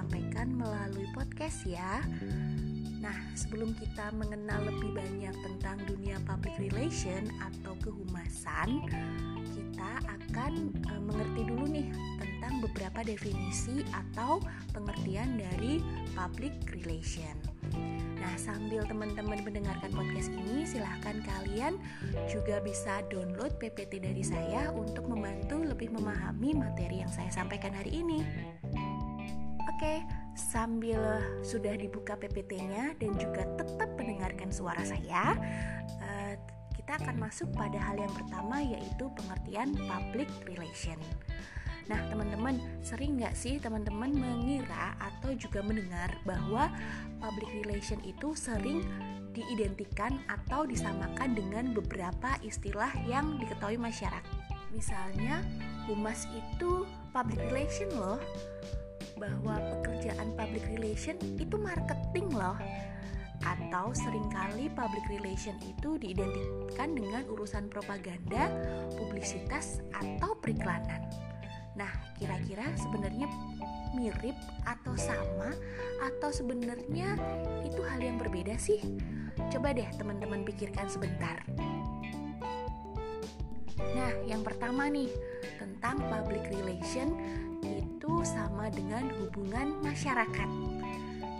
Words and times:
sampaikan 0.00 0.56
melalui 0.56 1.04
podcast 1.12 1.68
ya. 1.68 2.00
Nah, 3.04 3.16
sebelum 3.36 3.76
kita 3.76 4.12
mengenal 4.16 4.64
lebih 4.64 4.96
banyak 4.96 5.32
tentang 5.44 5.76
dunia 5.84 6.16
public 6.24 6.56
relation 6.56 7.28
atau 7.36 7.76
kehumasan, 7.84 8.84
kita 9.52 9.92
akan 10.08 10.72
e, 10.72 10.92
mengerti 11.04 11.40
dulu 11.48 11.64
nih 11.68 11.88
tentang 12.16 12.64
beberapa 12.64 13.00
definisi 13.04 13.84
atau 13.92 14.40
pengertian 14.72 15.36
dari 15.36 15.84
public 16.16 16.52
relation. 16.72 17.36
Nah, 18.20 18.36
sambil 18.36 18.84
teman-teman 18.84 19.40
mendengarkan 19.40 19.92
podcast 19.92 20.28
ini, 20.32 20.68
silahkan 20.68 21.24
kalian 21.24 21.80
juga 22.28 22.60
bisa 22.60 23.00
download 23.08 23.56
PPT 23.56 24.00
dari 24.00 24.20
saya 24.20 24.72
untuk 24.72 25.08
membantu 25.08 25.60
lebih 25.60 25.92
memahami 25.92 26.56
materi 26.56 27.00
yang 27.00 27.12
saya 27.12 27.32
sampaikan 27.32 27.72
hari 27.72 28.00
ini. 28.00 28.20
Oke, 29.80 30.04
sambil 30.36 31.00
sudah 31.40 31.72
dibuka 31.72 32.12
PPT-nya 32.12 33.00
dan 33.00 33.16
juga 33.16 33.48
tetap 33.56 33.88
mendengarkan 33.96 34.52
suara 34.52 34.84
saya, 34.84 35.32
eh, 36.04 36.36
kita 36.76 37.00
akan 37.00 37.16
masuk 37.16 37.48
pada 37.56 37.80
hal 37.88 37.96
yang 37.96 38.12
pertama 38.12 38.60
yaitu 38.60 39.08
pengertian 39.16 39.72
public 39.88 40.28
relation. 40.44 41.00
Nah, 41.88 41.96
teman-teman, 42.12 42.60
sering 42.84 43.24
nggak 43.24 43.32
sih 43.32 43.56
teman-teman 43.56 44.12
mengira 44.12 45.00
atau 45.00 45.32
juga 45.32 45.64
mendengar 45.64 46.12
bahwa 46.28 46.68
public 47.16 47.48
relation 47.64 48.04
itu 48.04 48.36
sering 48.36 48.84
diidentikan 49.32 50.20
atau 50.28 50.68
disamakan 50.68 51.32
dengan 51.32 51.72
beberapa 51.72 52.36
istilah 52.44 52.92
yang 53.08 53.40
diketahui 53.40 53.80
masyarakat. 53.80 54.28
Misalnya, 54.76 55.40
humas 55.88 56.28
itu 56.36 56.84
public 57.16 57.40
relation 57.48 57.88
loh, 57.96 58.20
bahwa 59.20 59.60
pekerjaan 59.76 60.32
public 60.34 60.64
relation 60.72 61.14
itu 61.36 61.60
marketing 61.60 62.32
loh 62.32 62.56
atau 63.40 63.92
sering 63.96 64.28
kali 64.28 64.68
public 64.72 65.04
relation 65.08 65.56
itu 65.64 65.96
diidentikan 65.96 66.92
dengan 66.92 67.24
urusan 67.28 67.72
propaganda, 67.72 68.52
publisitas, 69.00 69.80
atau 69.96 70.36
periklanan. 70.44 71.08
Nah, 71.72 71.88
kira-kira 72.20 72.68
sebenarnya 72.76 73.24
mirip 73.96 74.36
atau 74.68 74.92
sama 74.94 75.56
atau 76.04 76.28
sebenarnya 76.28 77.16
itu 77.64 77.80
hal 77.80 78.00
yang 78.04 78.20
berbeda 78.20 78.60
sih? 78.60 78.80
Coba 79.48 79.72
deh 79.72 79.88
teman-teman 79.96 80.44
pikirkan 80.44 80.92
sebentar. 80.92 81.40
Nah, 83.96 84.12
yang 84.28 84.44
pertama 84.44 84.92
nih, 84.92 85.08
tentang 85.56 85.96
public 86.12 86.44
relation 86.52 87.16
itu 87.64 88.12
sama 88.26 88.68
dengan 88.72 89.08
hubungan 89.20 89.76
masyarakat. 89.84 90.50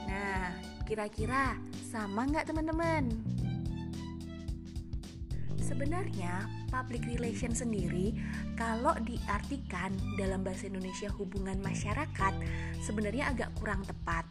Nah, 0.08 0.54
kira-kira 0.84 1.56
sama 1.90 2.26
nggak 2.28 2.48
teman-teman? 2.50 3.08
Sebenarnya 5.60 6.50
public 6.70 7.06
relation 7.06 7.54
sendiri 7.54 8.12
kalau 8.58 8.92
diartikan 9.06 9.94
dalam 10.18 10.42
bahasa 10.42 10.66
Indonesia 10.66 11.06
hubungan 11.14 11.62
masyarakat 11.62 12.34
sebenarnya 12.82 13.30
agak 13.30 13.54
kurang 13.56 13.86
tepat. 13.86 14.26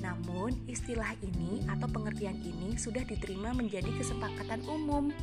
Namun 0.00 0.56
istilah 0.66 1.14
ini 1.22 1.62
atau 1.70 1.86
pengertian 1.86 2.40
ini 2.40 2.74
sudah 2.74 3.04
diterima 3.06 3.54
menjadi 3.54 3.88
kesepakatan 4.00 4.64
umum. 4.66 5.14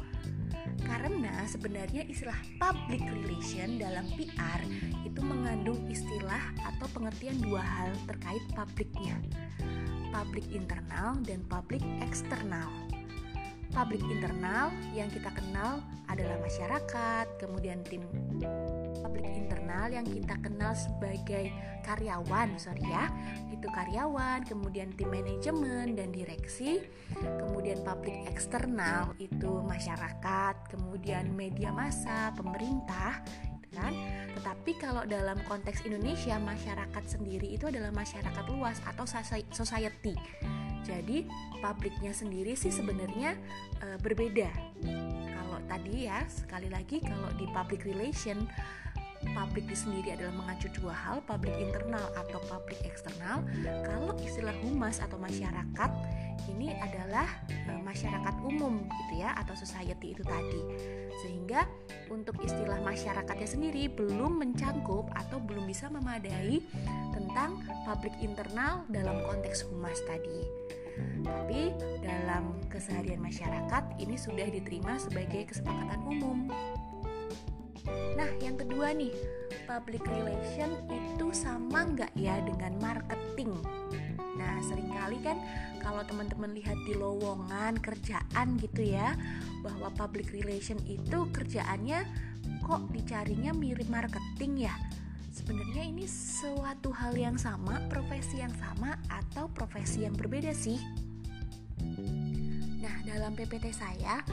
Karena 0.84 1.44
sebenarnya 1.48 2.04
istilah 2.08 2.38
public 2.60 3.04
relation 3.04 3.80
dalam 3.80 4.08
PR 4.16 4.62
itu 5.08 5.20
mengandung 5.24 5.80
istilah 5.92 6.42
atau 6.64 6.88
pengertian 6.92 7.40
dua 7.40 7.62
hal 7.64 7.92
terkait 8.08 8.44
publiknya. 8.56 9.20
Public 10.10 10.50
internal 10.52 11.20
dan 11.24 11.46
public 11.46 11.84
eksternal 12.02 12.68
publik 13.70 14.02
internal 14.10 14.74
yang 14.98 15.08
kita 15.14 15.30
kenal 15.30 15.82
adalah 16.10 16.42
masyarakat, 16.42 17.26
kemudian 17.38 17.86
tim 17.86 18.02
publik 19.10 19.26
internal 19.34 19.90
yang 19.90 20.06
kita 20.06 20.38
kenal 20.38 20.78
sebagai 20.78 21.50
karyawan, 21.82 22.62
sorry 22.62 22.86
ya, 22.86 23.10
itu 23.50 23.66
karyawan, 23.66 24.46
kemudian 24.46 24.94
tim 24.94 25.10
manajemen 25.10 25.98
dan 25.98 26.14
direksi, 26.14 26.86
kemudian 27.18 27.82
publik 27.82 28.30
eksternal 28.30 29.18
itu 29.18 29.66
masyarakat, 29.66 30.56
kemudian 30.70 31.34
media 31.34 31.74
massa, 31.74 32.30
pemerintah, 32.38 33.26
gitu 33.58 33.74
kan. 33.74 33.98
Tetapi 34.38 34.72
kalau 34.78 35.02
dalam 35.10 35.42
konteks 35.50 35.82
Indonesia, 35.90 36.38
masyarakat 36.38 37.04
sendiri 37.10 37.50
itu 37.50 37.66
adalah 37.66 37.90
masyarakat 37.90 38.46
luas 38.54 38.78
atau 38.86 39.10
society 39.50 40.14
jadi 40.90 41.28
publiknya 41.62 42.10
sendiri 42.16 42.58
sih 42.58 42.74
sebenarnya 42.74 43.38
e, 43.78 43.88
berbeda. 44.02 44.50
Kalau 45.38 45.60
tadi 45.70 46.10
ya 46.10 46.26
sekali 46.26 46.72
lagi 46.72 46.98
kalau 47.04 47.30
di 47.38 47.46
public 47.54 47.86
relation 47.86 48.50
publik 49.36 49.68
di 49.68 49.76
sendiri 49.76 50.16
adalah 50.16 50.34
mengacu 50.36 50.72
dua 50.80 50.96
hal, 50.96 51.18
publik 51.28 51.54
internal 51.60 52.04
atau 52.16 52.40
publik 52.48 52.80
eksternal. 52.88 53.44
Kalau 53.84 54.16
istilah 54.20 54.56
humas 54.64 55.04
atau 55.04 55.20
masyarakat 55.20 55.92
ini 56.50 56.74
adalah 56.80 57.28
e, 57.52 57.72
masyarakat 57.84 58.36
umum 58.42 58.82
gitu 58.88 59.22
ya 59.22 59.36
atau 59.38 59.54
society 59.54 60.16
itu 60.16 60.24
tadi. 60.24 60.62
Sehingga 61.24 61.68
untuk 62.10 62.40
istilah 62.42 62.80
masyarakatnya 62.82 63.50
sendiri 63.50 63.92
belum 63.92 64.40
mencangkup 64.40 65.12
atau 65.14 65.38
belum 65.44 65.68
bisa 65.68 65.92
memadai 65.92 66.64
tentang 67.12 67.60
publik 67.84 68.16
internal 68.24 68.88
dalam 68.88 69.20
konteks 69.28 69.68
humas 69.68 70.00
tadi. 70.08 70.70
Tapi 71.24 71.72
dalam 72.04 72.60
keseharian 72.68 73.24
masyarakat 73.24 73.84
ini 74.04 74.16
sudah 74.20 74.48
diterima 74.52 75.00
sebagai 75.00 75.48
kesepakatan 75.48 76.00
umum. 76.08 76.48
Nah, 78.18 78.30
yang 78.44 78.60
kedua 78.60 78.92
nih, 78.92 79.14
public 79.64 80.04
relation 80.06 80.74
itu 80.90 81.32
sama 81.32 81.88
nggak 81.88 82.14
ya 82.18 82.42
dengan 82.44 82.76
marketing? 82.84 83.54
Nah, 84.40 84.60
sering 84.64 84.92
kali 84.92 85.20
kan 85.24 85.38
kalau 85.80 86.04
teman-teman 86.04 86.52
lihat 86.56 86.76
di 86.88 86.96
lowongan 86.96 87.80
kerjaan 87.80 88.60
gitu 88.60 88.82
ya, 88.84 89.16
bahwa 89.64 89.92
public 89.96 90.32
relation 90.36 90.80
itu 90.88 91.28
kerjaannya 91.32 92.04
kok 92.64 92.88
dicarinya 92.92 93.52
mirip 93.56 93.88
marketing 93.88 94.68
ya? 94.68 94.76
Sebenarnya 95.30 95.88
ini 95.88 96.04
suatu 96.10 96.92
hal 96.92 97.16
yang 97.16 97.40
sama, 97.40 97.80
profesi 97.88 98.44
yang 98.44 98.54
sama 98.60 99.00
atau 99.08 99.48
profesi 99.48 100.04
yang 100.04 100.18
berbeda 100.18 100.52
sih? 100.52 100.80
Nah, 102.90 103.06
dalam 103.06 103.38
PPT 103.38 103.70
saya 103.70 104.26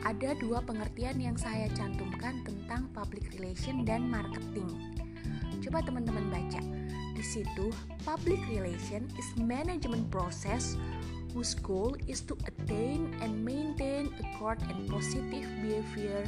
ada 0.00 0.30
dua 0.40 0.64
pengertian 0.64 1.20
yang 1.20 1.36
saya 1.36 1.68
cantumkan 1.76 2.40
tentang 2.40 2.88
public 2.96 3.28
relation 3.36 3.84
dan 3.84 4.08
marketing. 4.08 4.96
Coba 5.60 5.84
teman-teman 5.84 6.32
baca. 6.32 6.64
Di 7.12 7.20
situ, 7.20 7.68
public 8.08 8.40
relation 8.48 9.04
is 9.20 9.28
management 9.36 10.08
process 10.08 10.80
whose 11.36 11.52
goal 11.52 11.92
is 12.08 12.24
to 12.24 12.32
attain 12.48 13.12
and 13.20 13.44
maintain 13.44 14.08
a 14.16 14.24
correct 14.40 14.64
and 14.64 14.88
positive 14.88 15.44
behavior 15.60 16.24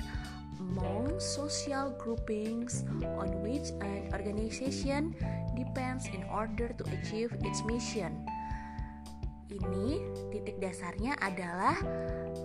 among 0.60 1.16
social 1.16 1.96
groupings 1.96 2.84
on 3.16 3.32
which 3.40 3.72
an 3.80 4.12
organization 4.12 5.16
depends 5.56 6.04
in 6.12 6.20
order 6.28 6.68
to 6.76 6.84
achieve 6.92 7.32
its 7.40 7.64
mission 7.64 8.12
ini 9.50 9.98
titik 10.30 10.62
dasarnya 10.62 11.18
adalah 11.18 11.74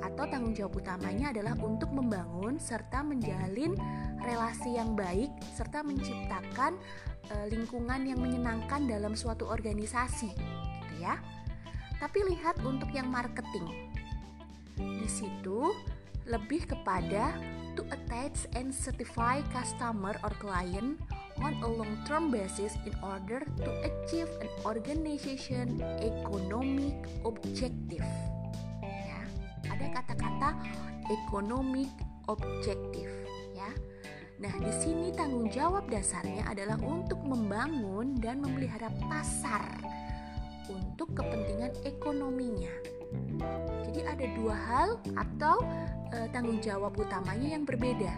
atau 0.02 0.26
tanggung 0.26 0.58
jawab 0.58 0.82
utamanya 0.82 1.30
adalah 1.30 1.54
untuk 1.62 1.94
membangun 1.94 2.58
serta 2.58 3.06
menjalin 3.06 3.78
relasi 4.26 4.76
yang 4.78 4.98
baik 4.98 5.30
serta 5.54 5.86
menciptakan 5.86 6.78
e, 7.30 7.36
lingkungan 7.54 8.02
yang 8.10 8.18
menyenangkan 8.18 8.90
dalam 8.90 9.14
suatu 9.14 9.46
organisasi 9.46 10.34
gitu 10.34 10.96
ya. 10.98 11.22
Tapi 12.02 12.28
lihat 12.28 12.60
untuk 12.66 12.92
yang 12.92 13.08
marketing. 13.08 13.92
Di 14.76 15.08
situ 15.08 15.72
lebih 16.26 16.66
kepada 16.66 17.38
to 17.78 17.86
attach 17.94 18.50
and 18.58 18.74
certify 18.74 19.40
customer 19.54 20.18
or 20.26 20.34
client 20.42 20.98
on 21.44 21.54
a 21.64 21.68
long-term 21.68 22.32
basis 22.32 22.80
in 22.88 22.96
order 23.04 23.44
to 23.60 23.70
achieve 23.84 24.30
an 24.40 24.52
organization 24.64 25.84
economic 26.00 26.96
objective. 27.28 28.06
Ya, 28.84 29.20
ada 29.68 29.86
kata-kata 30.00 30.50
economic 31.12 31.92
objective 32.32 33.12
ya. 33.56 33.70
Nah, 34.40 34.54
di 34.60 34.72
sini 34.84 35.16
tanggung 35.16 35.48
jawab 35.48 35.88
dasarnya 35.88 36.48
adalah 36.48 36.76
untuk 36.84 37.20
membangun 37.24 38.20
dan 38.20 38.44
memelihara 38.44 38.92
pasar 39.08 39.64
untuk 40.68 41.16
kepentingan 41.16 41.72
ekonominya. 41.88 42.74
Jadi 43.86 44.02
ada 44.04 44.26
dua 44.36 44.56
hal 44.56 44.90
atau 45.16 45.62
e, 46.12 46.28
tanggung 46.36 46.60
jawab 46.60 46.98
utamanya 47.00 47.56
yang 47.56 47.64
berbeda 47.64 48.12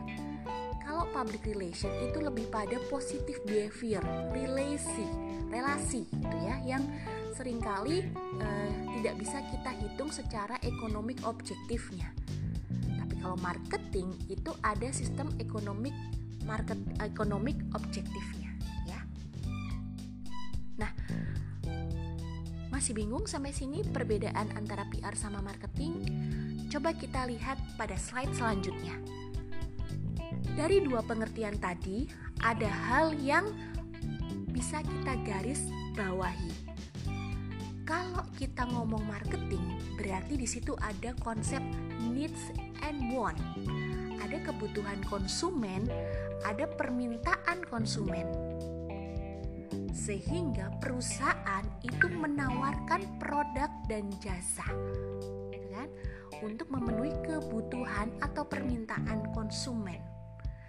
public 1.18 1.50
relation 1.50 1.90
itu 2.06 2.22
lebih 2.22 2.46
pada 2.54 2.78
positive 2.94 3.42
behavior, 3.50 4.06
relasi, 4.30 5.10
relasi 5.50 6.06
gitu 6.06 6.38
ya 6.46 6.62
yang 6.62 6.86
sering 7.34 7.58
kali 7.58 8.06
uh, 8.38 8.72
tidak 9.02 9.18
bisa 9.18 9.42
kita 9.50 9.72
hitung 9.82 10.14
secara 10.14 10.62
ekonomik 10.62 11.18
objektifnya. 11.26 12.14
Tapi 12.86 13.18
kalau 13.18 13.34
marketing 13.42 14.14
itu 14.30 14.54
ada 14.62 14.94
sistem 14.94 15.34
ekonomik 15.42 15.98
market 16.46 16.78
ekonomik 17.02 17.58
objektifnya 17.74 18.54
ya. 18.86 19.02
Nah, 20.78 20.94
masih 22.70 22.94
bingung 22.94 23.26
sampai 23.26 23.58
sini 23.58 23.82
perbedaan 23.82 24.54
antara 24.54 24.86
PR 24.94 25.18
sama 25.18 25.42
marketing? 25.42 25.98
Coba 26.70 26.94
kita 26.94 27.26
lihat 27.26 27.58
pada 27.74 27.98
slide 27.98 28.38
selanjutnya. 28.38 29.17
Dari 30.58 30.82
dua 30.82 31.06
pengertian 31.06 31.54
tadi, 31.62 32.10
ada 32.42 32.66
hal 32.66 33.14
yang 33.22 33.46
bisa 34.50 34.82
kita 34.82 35.14
garis 35.22 35.70
bawahi. 35.94 36.50
Kalau 37.86 38.26
kita 38.42 38.66
ngomong 38.66 39.06
marketing, 39.06 39.62
berarti 40.02 40.34
di 40.34 40.50
situ 40.50 40.74
ada 40.82 41.14
konsep 41.22 41.62
needs 42.10 42.50
and 42.82 43.14
want. 43.14 43.38
Ada 44.18 44.50
kebutuhan 44.50 44.98
konsumen, 45.06 45.86
ada 46.42 46.66
permintaan 46.66 47.62
konsumen. 47.70 48.26
Sehingga 49.94 50.74
perusahaan 50.82 51.70
itu 51.86 52.10
menawarkan 52.10 53.22
produk 53.22 53.70
dan 53.86 54.10
jasa. 54.18 54.66
Gitu 55.54 55.70
kan? 55.70 55.86
Untuk 56.42 56.66
memenuhi 56.74 57.14
kebutuhan 57.30 58.10
atau 58.26 58.42
permintaan 58.42 59.38
konsumen. 59.38 60.17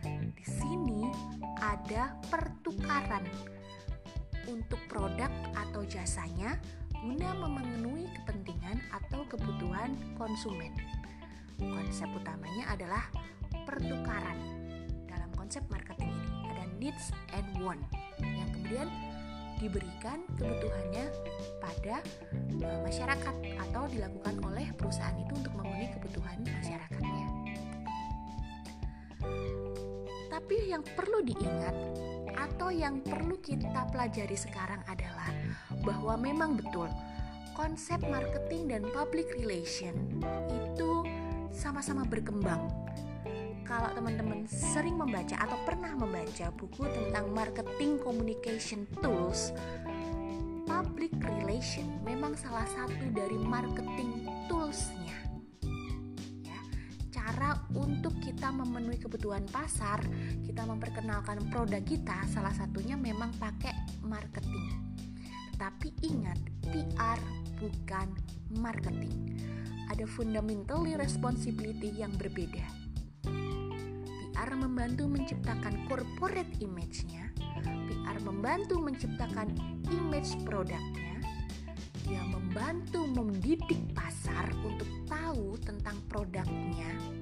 Di 0.06 0.44
sini 0.46 1.10
ada 1.58 2.14
pertukaran 2.30 3.26
untuk 4.48 4.80
produk 4.88 5.30
atau 5.52 5.84
jasanya 5.84 6.56
guna 6.98 7.30
memenuhi 7.36 8.10
kepentingan 8.22 8.82
atau 8.90 9.22
kebutuhan 9.30 9.94
konsumen. 10.18 10.74
Konsep 11.58 12.08
utamanya 12.14 12.74
adalah 12.74 13.04
pertukaran. 13.66 14.38
Dalam 15.06 15.30
konsep 15.34 15.62
marketing 15.70 16.10
ini 16.10 16.30
ada 16.50 16.64
needs 16.78 17.10
and 17.34 17.46
want 17.62 17.82
yang 18.22 18.48
kemudian 18.54 18.88
diberikan 19.58 20.22
kebutuhannya 20.38 21.10
pada 21.58 21.98
uh, 22.62 22.78
masyarakat 22.86 23.34
atau 23.68 23.82
dilakukan 23.90 24.38
oleh 24.46 24.70
perusahaan 24.78 25.18
itu 25.18 25.34
untuk 25.34 25.52
memenuhi 25.58 25.90
kebutuhan 25.98 26.38
masyarakatnya. 26.46 27.26
Tapi 30.38 30.70
yang 30.70 30.86
perlu 30.86 31.18
diingat 31.26 31.74
atau 32.38 32.70
yang 32.70 33.02
perlu 33.02 33.42
kita 33.42 33.90
pelajari 33.90 34.38
sekarang 34.38 34.78
adalah 34.86 35.34
bahwa 35.82 36.14
memang 36.14 36.54
betul 36.54 36.86
konsep 37.58 37.98
marketing 38.06 38.70
dan 38.70 38.86
public 38.94 39.26
relation 39.34 39.98
itu 40.54 41.02
sama-sama 41.50 42.06
berkembang. 42.06 42.70
Kalau 43.66 43.90
teman-teman 43.98 44.46
sering 44.46 44.94
membaca 44.94 45.34
atau 45.34 45.58
pernah 45.66 45.90
membaca 45.98 46.54
buku 46.54 46.86
tentang 46.86 47.34
marketing 47.34 47.98
communication 47.98 48.86
tools, 49.02 49.50
public 50.70 51.10
relation 51.18 51.98
memang 52.06 52.38
salah 52.38 52.64
satu 52.70 53.10
dari 53.10 53.42
marketing 53.42 54.22
toolsnya 54.46 55.27
cara 57.38 57.54
untuk 57.78 58.18
kita 58.18 58.50
memenuhi 58.50 58.98
kebutuhan 58.98 59.46
pasar, 59.54 60.02
kita 60.42 60.66
memperkenalkan 60.66 61.46
produk 61.54 61.78
kita, 61.86 62.26
salah 62.26 62.50
satunya 62.50 62.98
memang 62.98 63.30
pakai 63.38 63.70
marketing. 64.02 64.74
Tapi 65.54 65.94
ingat, 66.02 66.34
PR 66.66 67.22
bukan 67.62 68.10
marketing. 68.58 69.38
Ada 69.86 70.02
fundamentally 70.10 70.98
responsibility 70.98 71.94
yang 71.94 72.10
berbeda. 72.18 72.66
PR 73.22 74.50
membantu 74.58 75.06
menciptakan 75.06 75.86
corporate 75.86 76.58
image-nya, 76.58 77.30
PR 77.62 78.18
membantu 78.18 78.82
menciptakan 78.82 79.54
image 79.86 80.34
produknya, 80.42 81.22
dia 82.02 82.26
membantu 82.26 83.06
mendidik 83.06 83.78
pasar 83.94 84.50
untuk 84.66 84.90
tahu 85.06 85.54
tentang 85.62 86.02
produknya 86.10 87.17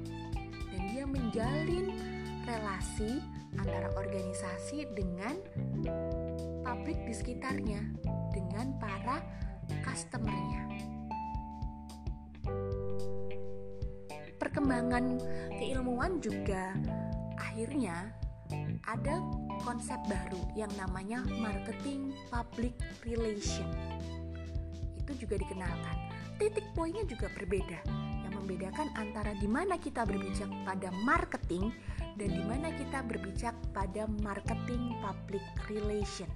menjalin 1.37 1.93
relasi 2.47 3.23
antara 3.57 3.89
organisasi 3.97 4.85
dengan 4.93 5.35
publik 6.67 6.99
di 7.09 7.15
sekitarnya, 7.15 7.83
dengan 8.35 8.77
para 8.77 9.23
customernya. 9.83 10.63
Perkembangan 14.37 15.19
keilmuan 15.57 16.21
juga 16.21 16.77
akhirnya 17.41 18.13
ada 18.87 19.19
konsep 19.65 19.99
baru 20.07 20.43
yang 20.55 20.71
namanya 20.79 21.25
marketing 21.43 22.15
public 22.31 22.77
relation. 23.03 23.67
Itu 25.03 25.27
juga 25.27 25.41
dikenalkan. 25.43 25.97
Titik 26.37 26.69
poinnya 26.77 27.03
juga 27.09 27.33
berbeda 27.33 27.81
membedakan 28.47 28.95
antara 28.95 29.35
di 29.43 29.51
mana 29.51 29.75
kita 29.75 30.07
berbicara 30.07 30.55
pada 30.63 30.95
marketing 31.03 31.75
dan 32.15 32.31
di 32.31 32.45
mana 32.47 32.71
kita 32.79 33.03
berbicara 33.03 33.59
pada 33.75 34.07
marketing 34.23 34.95
public 35.03 35.43
relation. 35.67 36.31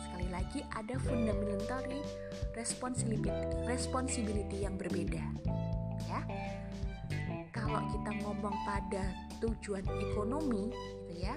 Sekali 0.00 0.32
lagi 0.32 0.64
ada 0.72 0.96
fundamentally 1.04 2.00
responsibility, 2.56 4.64
yang 4.64 4.80
berbeda. 4.80 5.20
Ya. 6.08 6.24
Kalau 7.52 7.84
kita 7.92 8.24
ngomong 8.24 8.56
pada 8.64 9.04
tujuan 9.44 9.84
ekonomi 9.84 10.72
gitu 10.72 11.28
ya, 11.28 11.36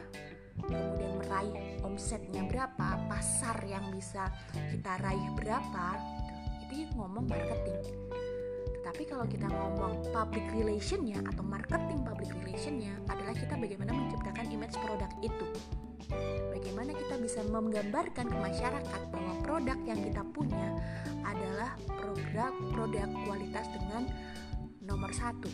kemudian 0.64 1.20
meraih 1.20 1.84
omsetnya 1.84 2.48
berapa, 2.48 2.96
pasar 3.12 3.60
yang 3.68 3.92
bisa 3.92 4.32
kita 4.56 5.04
raih 5.04 5.36
berapa, 5.36 6.00
itu 6.72 6.88
ngomong 6.96 7.28
marketing 7.28 8.08
tapi 8.88 9.04
kalau 9.04 9.28
kita 9.28 9.52
ngomong 9.52 10.00
public 10.16 10.48
relationnya 10.56 11.20
atau 11.28 11.44
marketing 11.44 12.08
public 12.08 12.32
relationnya 12.40 12.96
adalah 13.12 13.36
kita 13.36 13.60
bagaimana 13.60 13.92
menciptakan 13.92 14.48
image 14.48 14.80
produk 14.80 15.12
itu. 15.20 15.48
Bagaimana 16.56 16.96
kita 16.96 17.20
bisa 17.20 17.44
menggambarkan 17.52 18.32
ke 18.32 18.38
masyarakat 18.40 19.02
bahwa 19.12 19.34
produk 19.44 19.76
yang 19.84 20.00
kita 20.00 20.24
punya 20.32 20.80
adalah 21.28 21.76
produk 22.00 22.56
produk 22.72 23.12
kualitas 23.28 23.68
dengan 23.76 24.08
nomor 24.80 25.12
satu. 25.12 25.52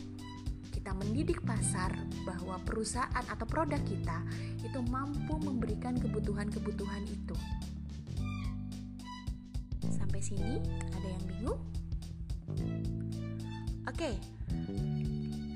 Kita 0.69 0.93
mendidik 0.93 1.41
pasar 1.41 1.89
bahwa 2.21 2.61
perusahaan 2.61 3.25
atau 3.25 3.49
produk 3.49 3.81
kita 3.81 4.21
itu 4.61 4.77
mampu 4.93 5.41
memberikan 5.41 5.97
kebutuhan-kebutuhan 5.97 7.01
itu. 7.09 7.33
Sampai 9.89 10.21
sini 10.21 10.61
ada 10.93 11.07
yang 11.09 11.25
bingung? 11.25 11.72
Oke, 13.93 14.17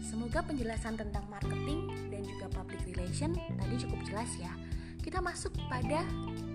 semoga 0.06 0.46
penjelasan 0.46 0.94
tentang 0.94 1.26
marketing 1.26 1.90
dan 2.14 2.22
juga 2.22 2.46
public 2.54 2.86
relation 2.94 3.34
tadi 3.34 3.82
cukup 3.82 3.98
jelas 4.06 4.30
ya. 4.38 4.54
Kita 5.02 5.26
masuk 5.26 5.58
pada 5.66 6.06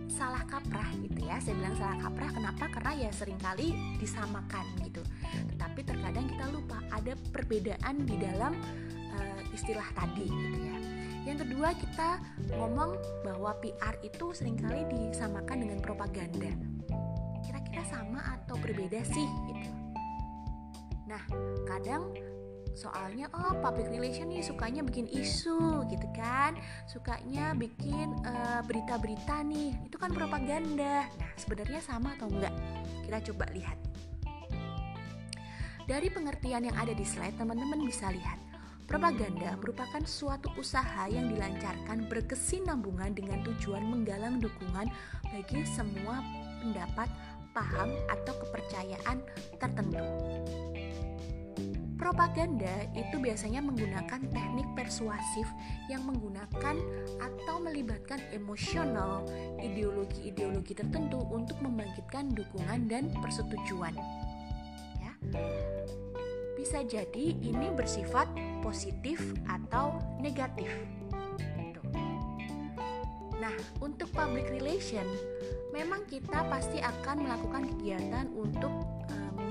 salah 0.07 0.47
kaprah 0.47 0.87
gitu 1.03 1.27
ya. 1.27 1.43
Saya 1.43 1.59
bilang 1.59 1.75
salah 1.75 1.99
kaprah 2.07 2.31
kenapa? 2.31 2.71
Karena 2.71 2.93
ya 3.03 3.11
sering 3.11 3.35
kali 3.43 3.75
disamakan 3.99 4.63
gitu. 4.87 5.03
Tetapi 5.51 5.83
terkadang 5.83 6.31
kita 6.31 6.55
lupa 6.55 6.79
ada 6.95 7.19
perbedaan 7.35 8.07
di 8.07 8.15
dalam 8.15 8.55
uh, 9.19 9.41
istilah 9.51 9.91
tadi 9.99 10.31
gitu 10.31 10.59
ya. 10.63 10.79
Yang 11.27 11.51
kedua 11.51 11.75
kita 11.75 12.23
ngomong 12.63 12.95
bahwa 13.27 13.59
PR 13.59 13.99
itu 14.07 14.31
sering 14.31 14.55
kali 14.55 14.87
disamakan 14.87 15.67
dengan 15.67 15.83
propaganda. 15.83 16.55
Kira-kira 17.43 17.83
sama 17.91 18.23
atau 18.39 18.55
berbeda 18.63 19.03
sih 19.03 19.27
gitu. 19.51 19.72
Nah, 21.13 21.23
kadang 21.69 22.17
soalnya 22.73 23.29
oh 23.37 23.53
public 23.61 23.93
relation 23.93 24.33
nih 24.33 24.41
sukanya 24.41 24.81
bikin 24.81 25.05
isu 25.13 25.85
gitu 25.93 26.09
kan. 26.17 26.57
Sukanya 26.89 27.53
bikin 27.53 28.17
uh, 28.25 28.65
berita-berita 28.65 29.45
nih. 29.45 29.77
Itu 29.85 30.01
kan 30.01 30.17
propaganda. 30.17 31.05
Nah 31.05 31.33
sebenarnya 31.37 31.85
sama 31.85 32.17
atau 32.17 32.33
enggak? 32.33 32.55
Kita 33.05 33.19
coba 33.33 33.45
lihat. 33.53 33.77
Dari 35.85 36.09
pengertian 36.09 36.65
yang 36.65 36.77
ada 36.81 36.97
di 36.97 37.05
slide 37.05 37.37
teman-teman 37.37 37.85
bisa 37.85 38.09
lihat. 38.09 38.41
Propaganda 38.89 39.57
merupakan 39.61 40.03
suatu 40.05 40.49
usaha 40.57 41.09
yang 41.09 41.29
dilancarkan 41.29 42.09
berkesinambungan 42.09 43.13
dengan 43.17 43.41
tujuan 43.47 43.85
menggalang 43.85 44.41
dukungan 44.41 44.89
bagi 45.33 45.65
semua 45.65 46.21
pendapat, 46.61 47.09
paham, 47.57 47.89
atau 48.11 48.35
kepercayaan 48.43 49.23
tertentu 49.57 50.03
Propaganda 52.03 52.83
itu 52.99 53.15
biasanya 53.23 53.63
menggunakan 53.63 54.27
teknik 54.35 54.67
persuasif 54.75 55.47
yang 55.87 56.03
menggunakan 56.03 56.75
atau 57.23 57.63
melibatkan 57.63 58.19
emosional 58.35 59.23
ideologi-ideologi 59.63 60.75
tertentu 60.75 61.23
untuk 61.31 61.63
membangkitkan 61.63 62.35
dukungan 62.35 62.91
dan 62.91 63.07
persetujuan. 63.23 63.95
Ya. 64.99 65.15
Bisa 66.59 66.83
jadi 66.83 67.39
ini 67.39 67.71
bersifat 67.71 68.27
positif 68.67 69.23
atau 69.47 70.03
negatif. 70.19 70.75
Gitu. 71.55 71.83
Nah, 73.39 73.55
untuk 73.79 74.11
public 74.11 74.51
relation, 74.51 75.07
memang 75.71 76.03
kita 76.11 76.51
pasti 76.51 76.83
akan 76.83 77.31
melakukan 77.31 77.71
kegiatan 77.79 78.27
untuk 78.35 78.82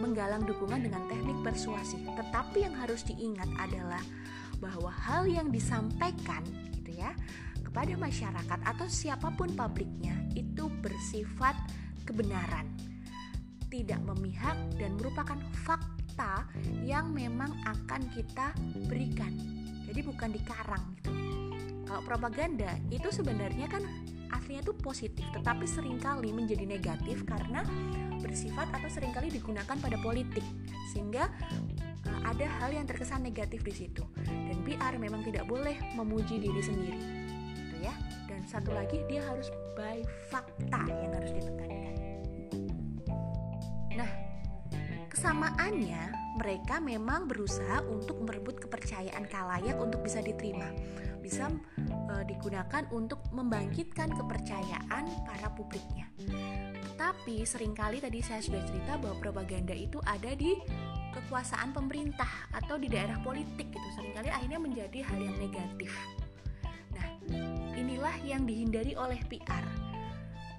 menggalang 0.02 0.42
dukungan 0.44 0.82
dengan 0.82 1.06
teknik 1.06 1.38
persuasi. 1.46 2.02
Tetapi 2.04 2.66
yang 2.66 2.74
harus 2.74 3.06
diingat 3.06 3.48
adalah 3.62 4.02
bahwa 4.58 4.90
hal 4.90 5.30
yang 5.30 5.54
disampaikan 5.54 6.42
gitu 6.74 6.98
ya 6.98 7.14
kepada 7.62 7.94
masyarakat 7.96 8.60
atau 8.68 8.88
siapa 8.90 9.32
pun 9.38 9.54
publiknya 9.54 10.18
itu 10.34 10.68
bersifat 10.82 11.56
kebenaran, 12.04 12.68
tidak 13.72 14.02
memihak 14.04 14.58
dan 14.76 15.00
merupakan 15.00 15.40
fakta 15.64 16.46
yang 16.84 17.14
memang 17.16 17.54
akan 17.64 18.02
kita 18.12 18.52
berikan. 18.90 19.32
Jadi 19.88 20.02
bukan 20.04 20.30
dikarang 20.36 20.84
gitu. 21.00 21.12
Kalau 21.88 22.02
propaganda 22.08 22.76
itu 22.88 23.12
sebenarnya 23.12 23.68
kan 23.68 23.84
aslinya 24.34 24.64
itu 24.64 24.74
positif, 24.78 25.26
tetapi 25.36 25.66
sering 25.68 26.00
kali 26.00 26.32
menjadi 26.32 26.64
negatif 26.64 27.24
karena 27.28 27.64
bersifat 28.22 28.70
atau 28.72 28.88
sering 28.88 29.12
kali 29.12 29.34
digunakan 29.34 29.76
pada 29.76 29.98
politik 30.00 30.46
sehingga 30.94 31.28
uh, 32.08 32.22
ada 32.28 32.46
hal 32.62 32.72
yang 32.72 32.86
terkesan 32.86 33.26
negatif 33.26 33.66
di 33.66 33.74
situ. 33.74 34.04
Dan 34.26 34.62
PR 34.64 34.96
memang 34.96 35.26
tidak 35.26 35.50
boleh 35.50 35.76
memuji 35.98 36.38
diri 36.38 36.62
sendiri 36.62 37.02
gitu 37.58 37.76
ya. 37.82 37.94
Dan 38.30 38.46
satu 38.48 38.72
lagi 38.72 39.02
dia 39.10 39.26
harus 39.26 39.50
by 39.76 40.06
fakta 40.30 40.82
yang 40.88 41.12
harus 41.18 41.32
ditekankan. 41.36 41.96
Nah 43.98 44.12
kesamaannya 45.12 46.22
mereka 46.40 46.80
memang 46.80 47.28
berusaha 47.28 47.84
untuk 47.86 48.24
merebut 48.24 48.58
kepercayaan 48.64 49.28
kalayak 49.28 49.76
untuk 49.78 50.02
bisa 50.02 50.24
diterima. 50.24 50.72
Bisa 51.22 51.52
e, 52.12 52.28
digunakan 52.28 52.84
untuk 52.92 53.24
membangkitkan 53.32 54.12
kepercayaan 54.12 55.08
para 55.24 55.48
publiknya 55.56 56.12
tapi 57.02 57.42
sering 57.50 57.74
kali 57.74 57.98
tadi 57.98 58.22
saya 58.22 58.46
sudah 58.46 58.62
cerita 58.62 58.94
bahwa 59.02 59.18
propaganda 59.18 59.74
itu 59.74 59.98
ada 60.06 60.38
di 60.38 60.54
kekuasaan 61.12 61.74
pemerintah 61.74 62.30
atau 62.54 62.78
di 62.78 62.88
daerah 62.88 63.18
politik 63.26 63.74
gitu. 63.74 63.88
Seringkali 63.98 64.30
akhirnya 64.30 64.62
menjadi 64.62 65.00
hal 65.10 65.20
yang 65.20 65.38
negatif. 65.42 65.92
Nah, 66.94 67.08
inilah 67.74 68.16
yang 68.22 68.46
dihindari 68.46 68.94
oleh 68.94 69.18
PR 69.28 69.81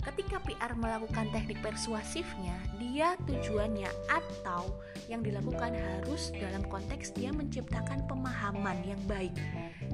Ketika 0.02 0.42
PR 0.42 0.74
melakukan 0.74 1.30
teknik 1.30 1.62
persuasifnya, 1.62 2.58
dia 2.82 3.14
tujuannya 3.22 3.86
atau 4.10 4.74
yang 5.06 5.22
dilakukan 5.22 5.78
harus 5.78 6.34
dalam 6.34 6.66
konteks 6.66 7.14
dia 7.14 7.30
menciptakan 7.30 8.02
pemahaman 8.10 8.82
yang 8.82 8.98
baik 9.06 9.30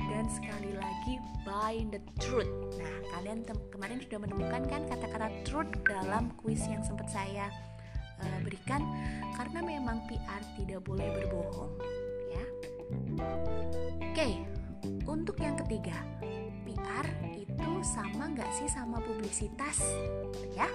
dan 0.00 0.24
sekali 0.32 0.72
lagi 0.72 1.20
by 1.44 1.84
the 1.92 2.00
truth. 2.16 2.48
Nah, 2.80 2.96
kalian 3.20 3.44
kemarin 3.68 4.00
sudah 4.00 4.18
menemukan 4.24 4.62
kan 4.64 4.82
kata-kata 4.88 5.28
truth 5.44 5.72
dalam 5.84 6.32
kuis 6.40 6.64
yang 6.64 6.80
sempat 6.80 7.12
saya 7.12 7.52
uh, 8.24 8.38
berikan 8.40 8.80
karena 9.36 9.60
memang 9.60 10.00
PR 10.08 10.42
tidak 10.56 10.80
boleh 10.88 11.04
berbohong, 11.20 11.72
ya. 12.32 12.44
Oke, 14.08 14.40
untuk 15.04 15.36
yang 15.36 15.56
ketiga, 15.60 16.00
PR 16.64 17.06
itu 17.36 17.47
sama 17.82 18.28
nggak 18.30 18.50
sih 18.52 18.68
sama 18.68 19.00
publisitas? 19.00 19.80
Ya. 20.52 20.68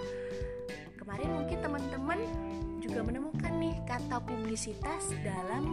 Kemarin 0.98 1.30
mungkin 1.36 1.60
teman-teman 1.60 2.20
juga 2.80 3.04
menemukan 3.04 3.52
nih 3.60 3.76
kata 3.88 4.24
publisitas 4.24 5.12
dalam 5.24 5.64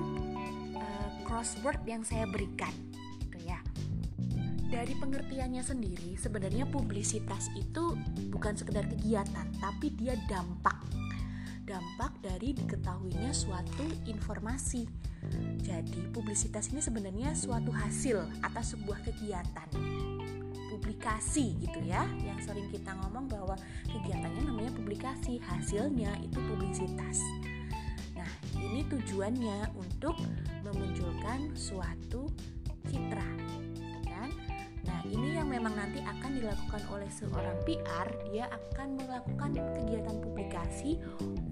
uh, 0.75 1.09
crossword 1.27 1.83
yang 1.87 2.03
saya 2.03 2.27
berikan 2.27 2.71
gitu 3.23 3.39
ya. 3.47 3.59
Dari 4.71 4.95
pengertiannya 4.95 5.63
sendiri 5.63 6.15
sebenarnya 6.19 6.67
publisitas 6.67 7.51
itu 7.59 7.99
bukan 8.31 8.55
sekedar 8.59 8.87
kegiatan 8.87 9.47
tapi 9.59 9.95
dia 9.95 10.15
dampak. 10.31 10.79
Dampak 11.67 12.19
dari 12.19 12.51
diketahuinya 12.51 13.31
suatu 13.31 13.87
informasi. 14.11 14.83
Jadi, 15.63 16.11
publisitas 16.11 16.73
ini 16.75 16.83
sebenarnya 16.83 17.31
suatu 17.39 17.71
hasil 17.71 18.43
atas 18.43 18.75
sebuah 18.75 18.99
kegiatan 19.07 19.69
publikasi 20.91 21.55
gitu 21.63 21.87
ya 21.87 22.03
yang 22.27 22.35
sering 22.43 22.67
kita 22.67 22.91
ngomong 22.99 23.31
bahwa 23.31 23.55
kegiatannya 23.87 24.43
namanya 24.43 24.75
publikasi 24.75 25.39
hasilnya 25.39 26.11
itu 26.19 26.35
publisitas. 26.51 27.23
Nah 28.19 28.27
ini 28.59 28.83
tujuannya 28.91 29.71
untuk 29.79 30.19
memunculkan 30.67 31.55
suatu 31.55 32.27
citra 32.91 33.23
kan? 34.03 34.35
Nah 34.83 35.01
ini 35.07 35.39
yang 35.39 35.47
memang 35.47 35.79
nanti 35.79 36.03
akan 36.03 36.43
dilakukan 36.43 36.83
oleh 36.91 37.07
seorang 37.07 37.55
PR 37.63 38.11
dia 38.27 38.51
akan 38.51 38.99
melakukan 38.99 39.63
kegiatan 39.79 40.19
publikasi 40.19 40.99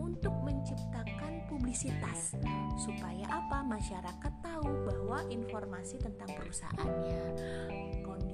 untuk 0.03 0.35
menciptakan 0.43 1.47
publisitas. 1.47 2.35
Supaya 2.75 3.39
apa? 3.39 3.63
Masyarakat 3.63 4.33
tahu 4.43 4.83
bahwa 4.83 5.23
informasi 5.31 6.03
tentang 6.03 6.35
perusahaannya 6.35 7.23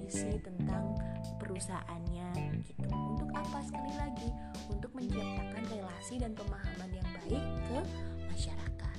kondisi 0.04 0.36
tentang 0.44 0.92
perusahaannya 1.40 2.28
gitu. 2.60 2.92
Untuk 2.92 3.32
apa 3.32 3.64
sekali 3.64 3.92
lagi? 3.96 4.28
Untuk 4.68 4.92
menciptakan 4.92 5.64
relasi 5.72 6.20
dan 6.20 6.36
pemahaman 6.36 6.92
yang 6.92 7.08
baik 7.24 7.44
ke 7.64 7.80
masyarakat 8.28 8.98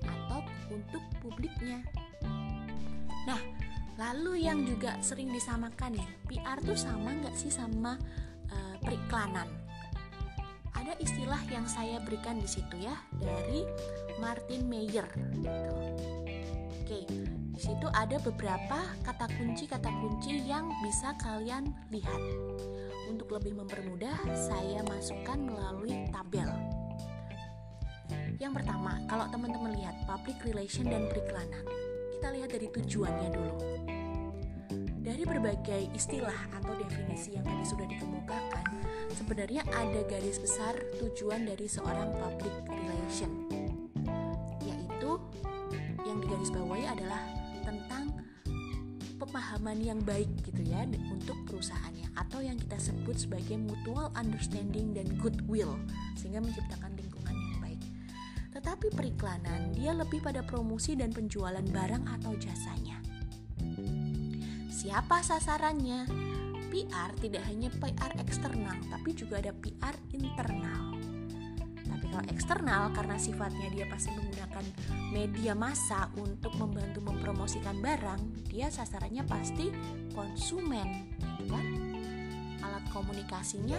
atau 0.00 0.40
untuk 0.72 1.04
publiknya. 1.20 1.84
Nah, 3.28 3.40
lalu 4.00 4.48
yang 4.48 4.64
juga 4.64 4.96
sering 5.04 5.28
disamakan 5.28 6.00
nih, 6.00 6.08
PR 6.24 6.56
tuh 6.64 6.78
sama 6.78 7.12
nggak 7.12 7.36
sih 7.36 7.52
sama 7.52 8.00
uh, 8.48 8.74
periklanan? 8.80 9.52
Ada 10.72 10.96
istilah 11.04 11.44
yang 11.52 11.68
saya 11.68 12.00
berikan 12.00 12.40
di 12.40 12.48
situ 12.48 12.80
ya 12.80 12.96
dari 13.20 13.60
Martin 14.16 14.64
Mayer 14.72 15.04
gitu. 15.36 15.76
Oke, 16.80 17.04
di 17.56 17.72
situ 17.72 17.88
ada 17.88 18.20
beberapa 18.20 18.84
kata 19.00 19.32
kunci-kata 19.32 19.88
kunci 19.88 20.44
yang 20.44 20.68
bisa 20.84 21.16
kalian 21.16 21.72
lihat. 21.88 22.20
Untuk 23.08 23.32
lebih 23.32 23.56
mempermudah, 23.56 24.12
saya 24.36 24.84
masukkan 24.84 25.40
melalui 25.40 26.04
tabel. 26.12 26.52
Yang 28.36 28.60
pertama, 28.60 29.00
kalau 29.08 29.24
teman-teman 29.32 29.72
lihat 29.72 29.96
public 30.04 30.36
relation 30.44 30.84
dan 30.84 31.08
periklanan, 31.08 31.64
kita 32.12 32.28
lihat 32.36 32.52
dari 32.52 32.68
tujuannya 32.68 33.28
dulu. 33.32 33.56
Dari 35.00 35.24
berbagai 35.24 35.96
istilah 35.96 36.60
atau 36.60 36.76
definisi 36.76 37.40
yang 37.40 37.46
tadi 37.48 37.64
sudah 37.64 37.88
dikemukakan, 37.88 38.64
sebenarnya 39.16 39.64
ada 39.72 40.04
garis 40.04 40.36
besar 40.36 40.76
tujuan 41.00 41.48
dari 41.48 41.64
seorang 41.64 42.12
public 42.20 42.52
relation, 42.68 43.45
pemahaman 49.36 49.84
yang 49.84 50.00
baik 50.00 50.32
gitu 50.48 50.64
ya 50.64 50.88
untuk 51.12 51.36
perusahaannya 51.44 52.08
atau 52.16 52.40
yang 52.40 52.56
kita 52.56 52.80
sebut 52.80 53.20
sebagai 53.20 53.60
mutual 53.60 54.08
understanding 54.16 54.96
dan 54.96 55.04
goodwill 55.20 55.76
sehingga 56.16 56.40
menciptakan 56.40 56.96
lingkungan 56.96 57.36
yang 57.36 57.60
baik. 57.60 57.80
Tetapi 58.56 58.96
periklanan 58.96 59.76
dia 59.76 59.92
lebih 59.92 60.24
pada 60.24 60.40
promosi 60.40 60.96
dan 60.96 61.12
penjualan 61.12 61.60
barang 61.60 62.08
atau 62.16 62.32
jasanya. 62.40 62.96
Siapa 64.72 65.20
sasarannya? 65.20 66.08
PR 66.72 67.12
tidak 67.20 67.44
hanya 67.44 67.68
PR 67.76 68.16
eksternal 68.16 68.80
tapi 68.88 69.12
juga 69.12 69.44
ada 69.44 69.52
PR 69.52 70.00
internal. 70.16 70.95
Kalau 72.16 72.32
eksternal 72.32 72.96
karena 72.96 73.20
sifatnya 73.20 73.68
dia 73.68 73.84
pasti 73.92 74.08
menggunakan 74.08 74.64
media 75.12 75.52
massa 75.52 76.08
untuk 76.16 76.48
membantu 76.56 77.04
mempromosikan 77.04 77.76
barang, 77.84 78.48
dia 78.48 78.72
sasarannya 78.72 79.20
pasti 79.28 79.68
konsumen, 80.16 81.12
gitu 81.20 81.52
kan? 81.52 81.66
Alat 82.64 82.88
komunikasinya 82.88 83.76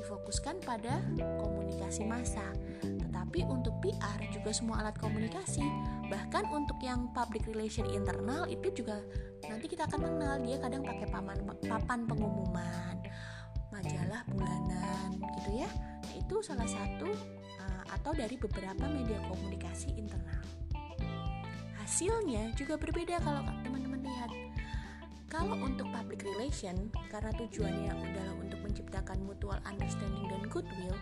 difokuskan 0.00 0.56
pada 0.64 1.04
komunikasi 1.36 2.08
massa. 2.08 2.48
Tetapi 2.80 3.44
untuk 3.44 3.76
PR 3.84 4.24
juga 4.32 4.48
semua 4.56 4.80
alat 4.80 4.96
komunikasi, 4.96 5.68
bahkan 6.08 6.48
untuk 6.48 6.80
yang 6.80 7.12
public 7.12 7.44
relation 7.44 7.84
internal 7.92 8.48
itu 8.48 8.72
juga 8.72 9.04
nanti 9.44 9.68
kita 9.68 9.84
akan 9.84 10.00
kenal 10.00 10.40
dia 10.40 10.56
kadang 10.64 10.80
pakai 10.80 11.12
papan 11.12 11.44
papan 11.60 12.08
pengumuman, 12.08 13.04
majalah 13.68 14.24
bulanan 14.32 15.20
gitu 15.44 15.60
ya. 15.60 15.68
Itu 16.14 16.40
salah 16.40 16.66
satu 16.66 17.10
uh, 17.60 17.84
atau 17.90 18.12
dari 18.14 18.38
beberapa 18.38 18.86
media 18.88 19.18
komunikasi 19.28 19.94
internal. 19.98 20.42
hasilnya 21.84 22.48
juga 22.56 22.80
berbeda 22.80 23.20
kalau 23.20 23.44
teman-teman 23.60 24.00
lihat. 24.02 24.32
Kalau 25.28 25.58
untuk 25.60 25.84
public 25.92 26.24
relation, 26.24 26.88
karena 27.12 27.28
tujuannya 27.36 27.92
adalah 27.92 28.34
untuk 28.40 28.56
menciptakan 28.64 29.18
mutual 29.26 29.60
understanding 29.68 30.24
dan 30.30 30.42
goodwill, 30.48 30.96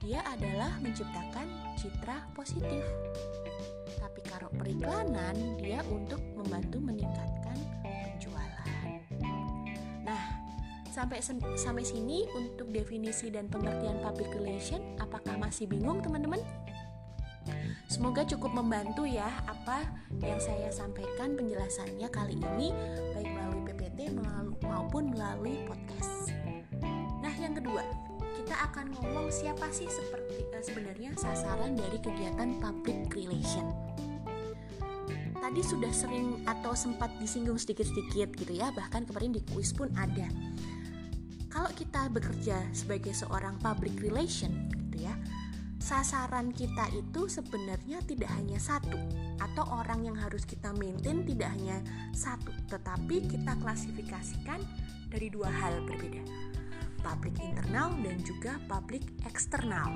dia 0.00 0.24
adalah 0.30 0.72
menciptakan 0.80 1.44
citra 1.76 2.24
positif. 2.32 2.82
Tapi 4.00 4.20
kalau 4.30 4.48
periklanan, 4.54 5.60
dia 5.60 5.84
untuk 5.90 6.22
membantu 6.38 6.80
meningkatkan 6.80 7.56
sampai 10.94 11.18
sampai 11.58 11.82
sini 11.82 12.22
untuk 12.38 12.70
definisi 12.70 13.26
dan 13.26 13.50
pengertian 13.50 13.98
public 13.98 14.30
relation, 14.38 14.78
apakah 15.02 15.34
masih 15.34 15.66
bingung 15.66 15.98
teman-teman? 15.98 16.38
Semoga 17.90 18.22
cukup 18.22 18.54
membantu 18.54 19.02
ya 19.02 19.26
apa 19.50 19.82
yang 20.22 20.38
saya 20.38 20.70
sampaikan 20.70 21.34
penjelasannya 21.34 22.08
kali 22.14 22.38
ini 22.38 22.70
baik 23.12 23.26
melalui 23.26 23.62
PPT 23.68 23.98
maupun 24.62 25.10
melalui 25.10 25.66
podcast. 25.66 26.30
Nah, 27.20 27.34
yang 27.42 27.58
kedua, 27.58 27.82
kita 28.38 28.54
akan 28.70 28.94
ngomong 28.94 29.28
siapa 29.34 29.66
sih 29.74 29.90
seperti 29.90 30.46
uh, 30.54 30.62
sebenarnya 30.62 31.10
sasaran 31.18 31.74
dari 31.74 31.98
kegiatan 31.98 32.56
public 32.62 33.10
relation. 33.12 33.66
Tadi 35.44 35.60
sudah 35.60 35.92
sering 35.92 36.40
atau 36.48 36.72
sempat 36.72 37.12
disinggung 37.20 37.60
sedikit-sedikit 37.60 38.32
gitu 38.32 38.56
ya, 38.56 38.72
bahkan 38.72 39.04
kemarin 39.04 39.36
di 39.36 39.44
kuis 39.52 39.76
pun 39.76 39.92
ada. 39.92 40.24
Kalau 41.54 41.70
kita 41.70 42.10
bekerja 42.10 42.58
sebagai 42.74 43.14
seorang 43.14 43.54
public 43.62 44.02
relation 44.02 44.50
gitu 44.74 45.06
ya, 45.06 45.14
sasaran 45.78 46.50
kita 46.50 46.90
itu 46.90 47.30
sebenarnya 47.30 48.02
tidak 48.10 48.26
hanya 48.34 48.58
satu 48.58 48.98
atau 49.38 49.62
orang 49.70 50.02
yang 50.02 50.18
harus 50.18 50.42
kita 50.42 50.74
maintain 50.74 51.22
tidak 51.22 51.54
hanya 51.54 51.78
satu 52.10 52.50
tetapi 52.66 53.22
kita 53.30 53.54
klasifikasikan 53.62 54.66
dari 55.06 55.30
dua 55.30 55.46
hal 55.46 55.78
berbeda. 55.86 56.26
Public 57.06 57.38
internal 57.38 57.94
dan 58.02 58.18
juga 58.26 58.58
public 58.66 59.06
eksternal. 59.22 59.94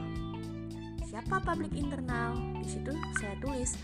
Siapa 1.11 1.43
public 1.43 1.75
internal? 1.75 2.39
Di 2.63 2.71
situ 2.71 2.95
saya 3.19 3.35
tulis 3.43 3.75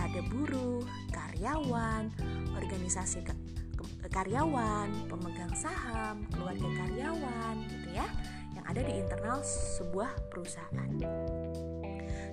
ada 0.00 0.24
buruh 0.32 0.80
karyawan 1.12 2.08
organisasi 2.56 3.20
karyawan 4.08 4.88
pemegang 5.06 5.54
saham 5.54 6.24
keluarga 6.32 6.68
karyawan 6.84 7.56
gitu 7.68 7.88
ya 7.92 8.08
ada 8.68 8.84
di 8.84 9.00
internal 9.00 9.40
sebuah 9.40 10.12
perusahaan. 10.28 10.92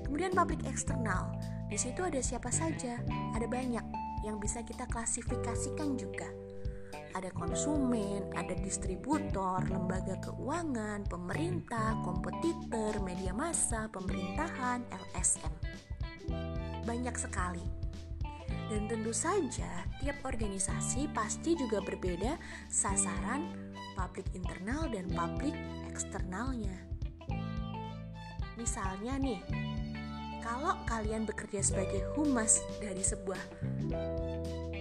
Kemudian 0.03 0.35
publik 0.35 0.67
eksternal. 0.67 1.31
Di 1.71 1.79
situ 1.79 2.03
ada 2.03 2.19
siapa 2.19 2.51
saja? 2.51 2.99
Ada 3.33 3.47
banyak 3.47 3.85
yang 4.27 4.37
bisa 4.37 4.61
kita 4.61 4.83
klasifikasikan 4.91 5.95
juga. 5.95 6.27
Ada 7.15 7.31
konsumen, 7.31 8.27
ada 8.35 8.51
distributor, 8.59 9.63
lembaga 9.71 10.19
keuangan, 10.19 11.07
pemerintah, 11.07 11.95
kompetitor, 12.03 12.99
media 12.99 13.31
massa, 13.31 13.87
pemerintahan, 13.87 14.83
LSM. 14.91 15.53
Banyak 16.83 17.15
sekali. 17.15 17.84
Dan 18.65 18.89
tentu 18.89 19.13
saja, 19.13 19.85
tiap 20.01 20.25
organisasi 20.25 21.05
pasti 21.13 21.53
juga 21.53 21.85
berbeda 21.85 22.33
sasaran 22.65 23.53
publik 23.93 24.25
internal 24.33 24.89
dan 24.89 25.05
publik 25.13 25.53
eksternalnya. 25.85 26.73
Misalnya 28.57 29.21
nih, 29.21 29.39
kalau 30.41 30.77
kalian 30.89 31.29
bekerja 31.29 31.61
sebagai 31.61 32.01
humas 32.17 32.65
dari 32.81 33.05
sebuah 33.05 33.41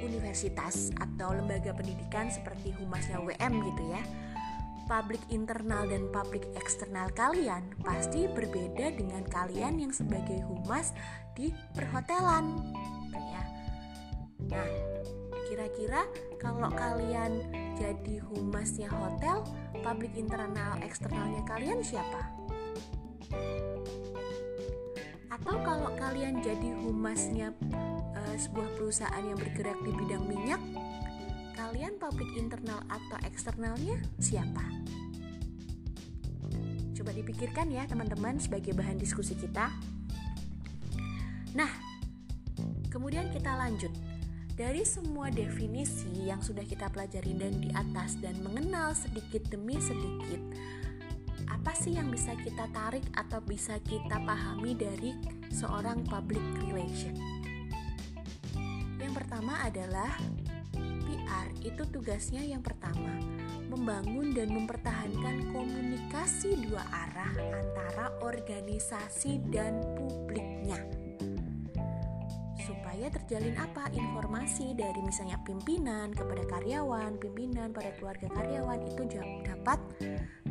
universitas 0.01 0.93
atau 1.01 1.37
lembaga 1.37 1.73
pendidikan 1.77 2.29
seperti 2.33 2.73
humasnya 2.81 3.21
WM 3.21 3.65
gitu 3.65 3.83
ya, 3.93 4.03
publik 4.85 5.21
internal 5.33 5.89
dan 5.89 6.09
publik 6.13 6.45
eksternal 6.57 7.09
kalian 7.17 7.73
pasti 7.81 8.29
berbeda 8.29 8.93
dengan 8.97 9.25
kalian 9.29 9.81
yang 9.81 9.93
sebagai 9.93 10.45
humas 10.45 10.93
di 11.33 11.51
perhotelan. 11.73 12.61
Nah, 14.51 14.69
kira-kira 15.49 16.05
kalau 16.41 16.69
kalian 16.73 17.45
jadi 17.79 18.21
humasnya 18.33 18.89
hotel, 18.91 19.47
publik 19.85 20.13
internal 20.19 20.81
eksternalnya 20.83 21.43
kalian 21.47 21.81
siapa? 21.85 22.21
Atau 25.31 25.61
kalau 25.63 25.93
kalian 25.95 26.41
jadi 26.43 26.73
humasnya 26.83 27.53
uh, 28.17 28.37
sebuah 28.37 28.75
perusahaan 28.75 29.25
yang 29.25 29.39
bergerak 29.39 29.79
di 29.85 29.93
bidang 29.95 30.25
minyak, 30.27 30.63
kalian 31.55 32.01
publik 32.03 32.31
internal 32.35 32.83
atau 32.91 33.17
eksternalnya 33.23 34.01
siapa? 34.19 34.63
Coba 36.95 37.11
dipikirkan 37.15 37.69
ya 37.69 37.85
teman-teman 37.85 38.41
sebagai 38.41 38.73
bahan 38.73 38.97
diskusi 38.97 39.37
kita. 39.37 39.69
Nah, 41.55 41.71
kemudian 42.91 43.31
kita 43.31 43.55
lanjut 43.55 43.94
dari 44.55 44.87
semua 44.87 45.35
definisi 45.35 46.31
yang 46.31 46.39
sudah 46.39 46.63
kita 46.63 46.87
pelajari 46.87 47.35
dan 47.35 47.59
di 47.59 47.71
atas 47.75 48.15
dan 48.23 48.39
mengenal 48.39 48.95
sedikit 48.95 49.43
demi 49.51 49.75
sedikit, 49.83 50.39
apa 51.51 51.75
sih 51.75 51.99
yang 51.99 52.07
bisa 52.07 52.39
kita 52.39 52.71
tarik 52.71 53.03
atau 53.19 53.43
bisa 53.43 53.83
kita 53.83 54.23
pahami 54.23 54.79
dari 54.79 55.11
seorang 55.51 56.07
public 56.07 56.43
relation? 56.71 57.19
Yang 59.03 59.13
pertama 59.19 59.59
adalah 59.59 60.15
PR 61.03 61.49
itu 61.67 61.83
tugasnya 61.91 62.47
yang 62.47 62.63
pertama 62.63 63.19
membangun 63.67 64.39
dan 64.39 64.55
mempertahankan 64.55 65.51
komunikasi 65.51 66.55
dua 66.63 66.87
arah 66.95 67.35
antara 67.59 68.15
organisasi 68.23 69.43
dan 69.51 69.83
terjalin 73.25 73.57
apa 73.57 73.89
informasi 73.89 74.77
dari 74.77 75.01
misalnya 75.01 75.41
pimpinan 75.41 76.13
kepada 76.13 76.45
karyawan, 76.45 77.17
pimpinan 77.17 77.73
pada 77.73 77.89
keluarga 77.97 78.29
karyawan 78.29 78.85
itu 78.85 79.01
dapat 79.41 79.81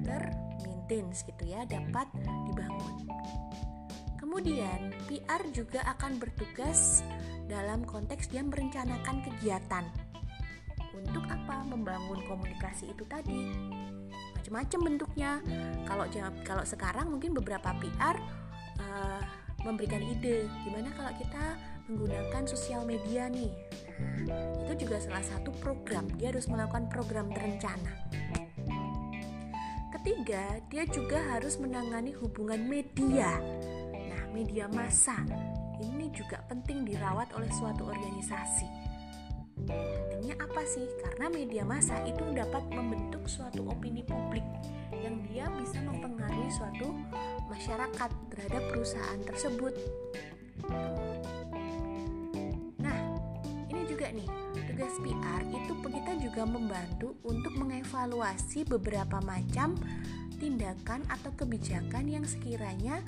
termaintain 0.01 1.05
gitu 1.13 1.43
ya, 1.45 1.69
dapat 1.69 2.09
dibangun. 2.49 3.05
Kemudian 4.17 4.89
PR 5.05 5.45
juga 5.53 5.85
akan 5.85 6.17
bertugas 6.17 7.05
dalam 7.45 7.85
konteks 7.85 8.33
dia 8.33 8.41
merencanakan 8.41 9.21
kegiatan. 9.21 9.85
Untuk 10.97 11.29
apa? 11.29 11.61
Membangun 11.69 12.25
komunikasi 12.25 12.89
itu 12.89 13.05
tadi. 13.05 13.53
Macam-macam 14.33 14.79
bentuknya. 14.81 15.31
Kalau 15.85 16.09
kalau 16.41 16.65
sekarang 16.65 17.13
mungkin 17.13 17.37
beberapa 17.37 17.69
PR 17.77 18.17
uh, 18.17 18.81
eh, 18.81 19.21
memberikan 19.61 20.01
ide 20.01 20.49
gimana 20.65 20.89
kalau 20.97 21.13
kita 21.21 21.72
menggunakan 21.87 22.43
sosial 22.47 22.87
media 22.87 23.27
nih. 23.27 23.51
Nah, 24.27 24.67
itu 24.67 24.87
juga 24.87 24.99
salah 25.03 25.23
satu 25.23 25.51
program. 25.59 26.07
Dia 26.15 26.31
harus 26.31 26.47
melakukan 26.47 26.87
program 26.87 27.31
terencana. 27.31 27.93
Ketiga, 29.99 30.59
dia 30.67 30.83
juga 30.89 31.19
harus 31.31 31.55
menangani 31.59 32.11
hubungan 32.19 32.59
media. 32.67 33.39
Nah, 33.93 34.23
media 34.35 34.67
massa 34.67 35.15
ini 35.79 36.11
juga 36.11 36.43
penting 36.47 36.83
dirawat 36.87 37.31
oleh 37.35 37.51
suatu 37.51 37.87
organisasi. 37.87 38.67
Pentingnya 39.63 40.35
apa 40.39 40.61
sih? 40.67 40.87
Karena 40.99 41.29
media 41.29 41.63
massa 41.63 41.99
itu 42.03 42.23
dapat 42.33 42.67
membentuk 42.73 43.23
suatu 43.29 43.63
opini 43.69 44.03
publik 44.03 44.43
yang 45.03 45.19
dia 45.29 45.47
bisa 45.59 45.79
mempengaruhi 45.83 46.51
suatu 46.51 46.95
masyarakat 47.51 48.09
terhadap 48.31 48.63
perusahaan 48.71 49.21
tersebut. 49.23 49.73
Tugas 54.83 54.99
PR 54.99 55.41
itu 55.47 55.73
kita 55.79 56.11
juga 56.19 56.43
membantu 56.43 57.15
untuk 57.23 57.55
mengevaluasi 57.55 58.67
beberapa 58.67 59.23
macam 59.23 59.79
tindakan 60.43 61.07
atau 61.07 61.31
kebijakan 61.39 62.11
yang 62.11 62.27
sekiranya 62.27 62.99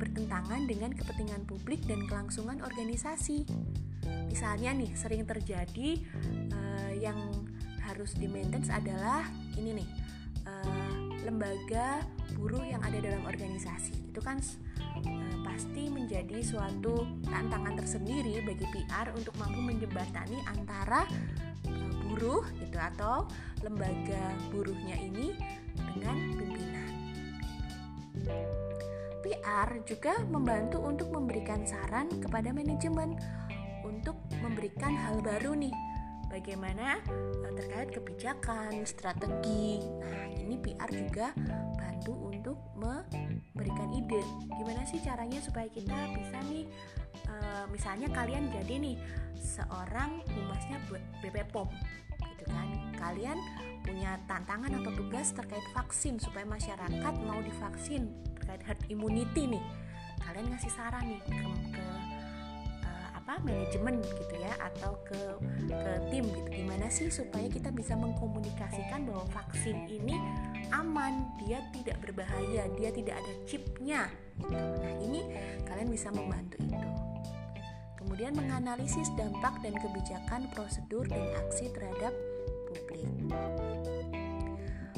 bertentangan 0.00 0.64
dengan 0.64 0.96
kepentingan 0.96 1.44
publik 1.44 1.84
dan 1.84 2.08
kelangsungan 2.08 2.64
organisasi. 2.64 3.44
Misalnya 4.32 4.72
nih, 4.72 4.96
sering 4.96 5.28
terjadi 5.28 6.00
uh, 6.48 6.92
yang 7.04 7.20
harus 7.84 8.16
di 8.16 8.24
maintenance 8.24 8.72
adalah 8.72 9.28
ini 9.60 9.84
nih, 9.84 9.88
uh, 10.48 11.20
lembaga 11.28 12.00
buruh 12.32 12.64
yang 12.64 12.80
ada 12.80 12.96
dalam 12.96 13.28
organisasi. 13.28 14.08
Itu 14.08 14.24
kan 14.24 14.40
pasti 15.56 15.88
menjadi 15.88 16.44
suatu 16.44 17.08
tantangan 17.24 17.80
tersendiri 17.80 18.44
bagi 18.44 18.68
PR 18.76 19.08
untuk 19.16 19.32
mampu 19.40 19.64
menjembatani 19.64 20.36
antara 20.52 21.08
uh, 21.64 21.92
buruh 22.12 22.44
gitu 22.60 22.76
atau 22.76 23.24
lembaga 23.64 24.36
buruhnya 24.52 25.00
ini 25.00 25.32
dengan 25.96 26.16
pimpinan. 26.36 26.92
PR 29.24 29.68
juga 29.88 30.20
membantu 30.28 30.76
untuk 30.84 31.08
memberikan 31.08 31.64
saran 31.64 32.12
kepada 32.20 32.52
manajemen 32.52 33.16
untuk 33.80 34.20
memberikan 34.44 34.92
hal 34.92 35.24
baru 35.24 35.56
nih 35.56 35.72
bagaimana 36.28 37.00
uh, 37.08 37.52
terkait 37.56 37.96
kebijakan, 37.96 38.84
strategi. 38.84 39.80
Nah, 40.04 40.36
ini 40.36 40.60
PR 40.60 40.92
juga 40.92 41.32
bantu 41.96 42.12
untuk 42.28 42.58
memberikan 42.76 43.88
ide. 43.96 44.20
Gimana 44.52 44.84
sih 44.84 45.00
caranya 45.00 45.40
supaya 45.40 45.64
kita 45.72 45.96
bisa 46.12 46.36
nih 46.44 46.68
uh, 47.32 47.64
misalnya 47.72 48.12
kalian 48.12 48.52
jadi 48.52 48.76
nih 48.76 48.96
seorang 49.40 50.20
humasnya 50.28 50.76
buat 50.92 51.00
BPOM 51.24 51.72
gitu 52.20 52.44
kan. 52.52 52.68
Kalian 53.00 53.40
punya 53.80 54.20
tantangan 54.28 54.76
atau 54.76 54.92
tugas 54.92 55.32
terkait 55.32 55.64
vaksin 55.72 56.20
supaya 56.20 56.44
masyarakat 56.44 57.14
mau 57.24 57.40
divaksin 57.40 58.12
terkait 58.36 58.60
herd 58.68 58.82
immunity 58.92 59.56
nih. 59.56 59.64
Kalian 60.20 60.52
ngasih 60.52 60.72
saran 60.76 61.16
nih 61.16 61.22
ke, 61.24 61.48
ke 61.80 61.84
apa 63.26 63.42
manajemen 63.42 63.98
gitu 64.06 64.38
ya 64.38 64.54
atau 64.62 64.94
ke 65.02 65.18
ke 65.66 65.92
tim 66.14 66.22
gitu. 66.30 66.62
Gimana 66.62 66.86
sih 66.86 67.10
supaya 67.10 67.50
kita 67.50 67.74
bisa 67.74 67.98
mengkomunikasikan 67.98 69.02
bahwa 69.02 69.26
vaksin 69.34 69.82
ini 69.90 70.14
aman 70.70 71.26
dia 71.42 71.58
tidak 71.74 71.98
berbahaya 72.06 72.70
dia 72.78 72.94
tidak 72.94 73.18
ada 73.18 73.32
chipnya 73.42 74.06
gitu. 74.38 74.54
nah 74.54 74.94
ini 75.02 75.26
kalian 75.66 75.90
bisa 75.90 76.14
membantu 76.14 76.54
itu. 76.62 76.88
Kemudian 77.98 78.38
menganalisis 78.38 79.10
dampak 79.18 79.58
dan 79.58 79.74
kebijakan 79.74 80.46
prosedur 80.54 81.02
dan 81.10 81.26
aksi 81.42 81.66
terhadap 81.74 82.14
publik. 82.70 83.10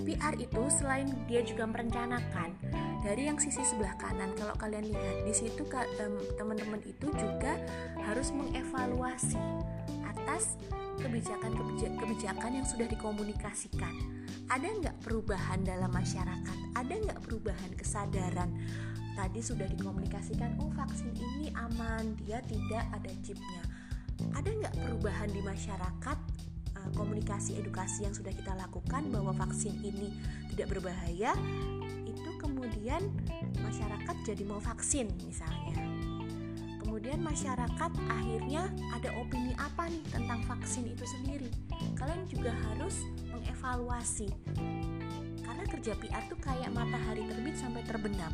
PR 0.04 0.36
itu 0.36 0.62
selain 0.68 1.08
dia 1.24 1.40
juga 1.40 1.64
merencanakan 1.64 2.52
dari 3.04 3.30
yang 3.30 3.38
sisi 3.38 3.62
sebelah 3.62 3.94
kanan. 3.96 4.34
Kalau 4.34 4.54
kalian 4.58 4.90
lihat 4.90 5.24
di 5.24 5.34
situ 5.34 5.64
teman-teman 6.36 6.82
itu 6.84 7.08
juga 7.14 7.58
harus 8.02 8.30
mengevaluasi 8.34 9.38
atas 10.06 10.58
kebijakan-kebijakan 10.98 12.52
yang 12.58 12.66
sudah 12.66 12.86
dikomunikasikan. 12.90 13.94
Ada 14.48 14.66
nggak 14.82 14.96
perubahan 15.04 15.62
dalam 15.62 15.92
masyarakat? 15.94 16.56
Ada 16.74 16.94
nggak 16.94 17.20
perubahan 17.22 17.70
kesadaran? 17.78 18.50
Tadi 19.18 19.40
sudah 19.42 19.66
dikomunikasikan 19.66 20.62
oh 20.62 20.70
vaksin 20.78 21.10
ini 21.10 21.50
aman 21.58 22.14
dia 22.22 22.38
tidak 22.46 22.86
ada 22.94 23.10
chipnya 23.26 23.66
ada 24.34 24.50
nggak 24.50 24.74
perubahan 24.82 25.30
di 25.30 25.40
masyarakat 25.42 26.18
eh, 26.78 26.90
komunikasi 26.94 27.58
edukasi 27.58 28.06
yang 28.06 28.14
sudah 28.14 28.30
kita 28.30 28.54
lakukan 28.54 29.10
bahwa 29.10 29.34
vaksin 29.34 29.74
ini 29.82 30.14
tidak 30.54 30.78
berbahaya 30.78 31.34
itu 32.06 32.30
kemudian 32.38 33.02
masyarakat 33.60 34.16
jadi 34.22 34.42
mau 34.46 34.62
vaksin 34.62 35.10
misalnya. 35.26 35.76
Kemudian 36.78 37.20
masyarakat 37.20 37.92
akhirnya 38.08 38.64
ada 38.96 39.12
opini 39.20 39.52
apa 39.60 39.86
nih 39.92 40.02
tentang 40.08 40.40
vaksin 40.48 40.88
itu 40.88 41.04
sendiri? 41.04 41.52
Kalian 41.94 42.24
juga 42.26 42.50
harus 42.64 43.04
mengevaluasi. 43.28 44.32
Karena 45.44 45.64
kerja 45.68 45.92
PR 46.00 46.24
tuh 46.32 46.40
kayak 46.40 46.72
matahari 46.72 47.28
terbit 47.28 47.60
sampai 47.60 47.84
terbenam 47.84 48.32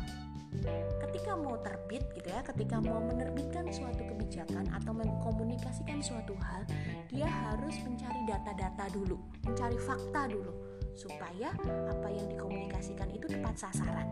ketika 1.07 1.33
mau 1.35 1.55
terbit 1.63 2.03
gitu 2.15 2.27
ya 2.31 2.41
ketika 2.43 2.79
mau 2.79 2.99
menerbitkan 3.03 3.67
suatu 3.71 4.03
kebijakan 4.05 4.67
atau 4.71 4.91
mengkomunikasikan 4.91 5.99
suatu 6.03 6.35
hal 6.39 6.63
dia 7.11 7.27
harus 7.27 7.75
mencari 7.83 8.21
data-data 8.27 8.91
dulu 8.93 9.19
mencari 9.47 9.77
fakta 9.79 10.27
dulu 10.31 10.75
supaya 10.95 11.51
apa 11.91 12.07
yang 12.07 12.25
dikomunikasikan 12.31 13.11
itu 13.11 13.27
tepat 13.27 13.55
sasaran. 13.59 14.07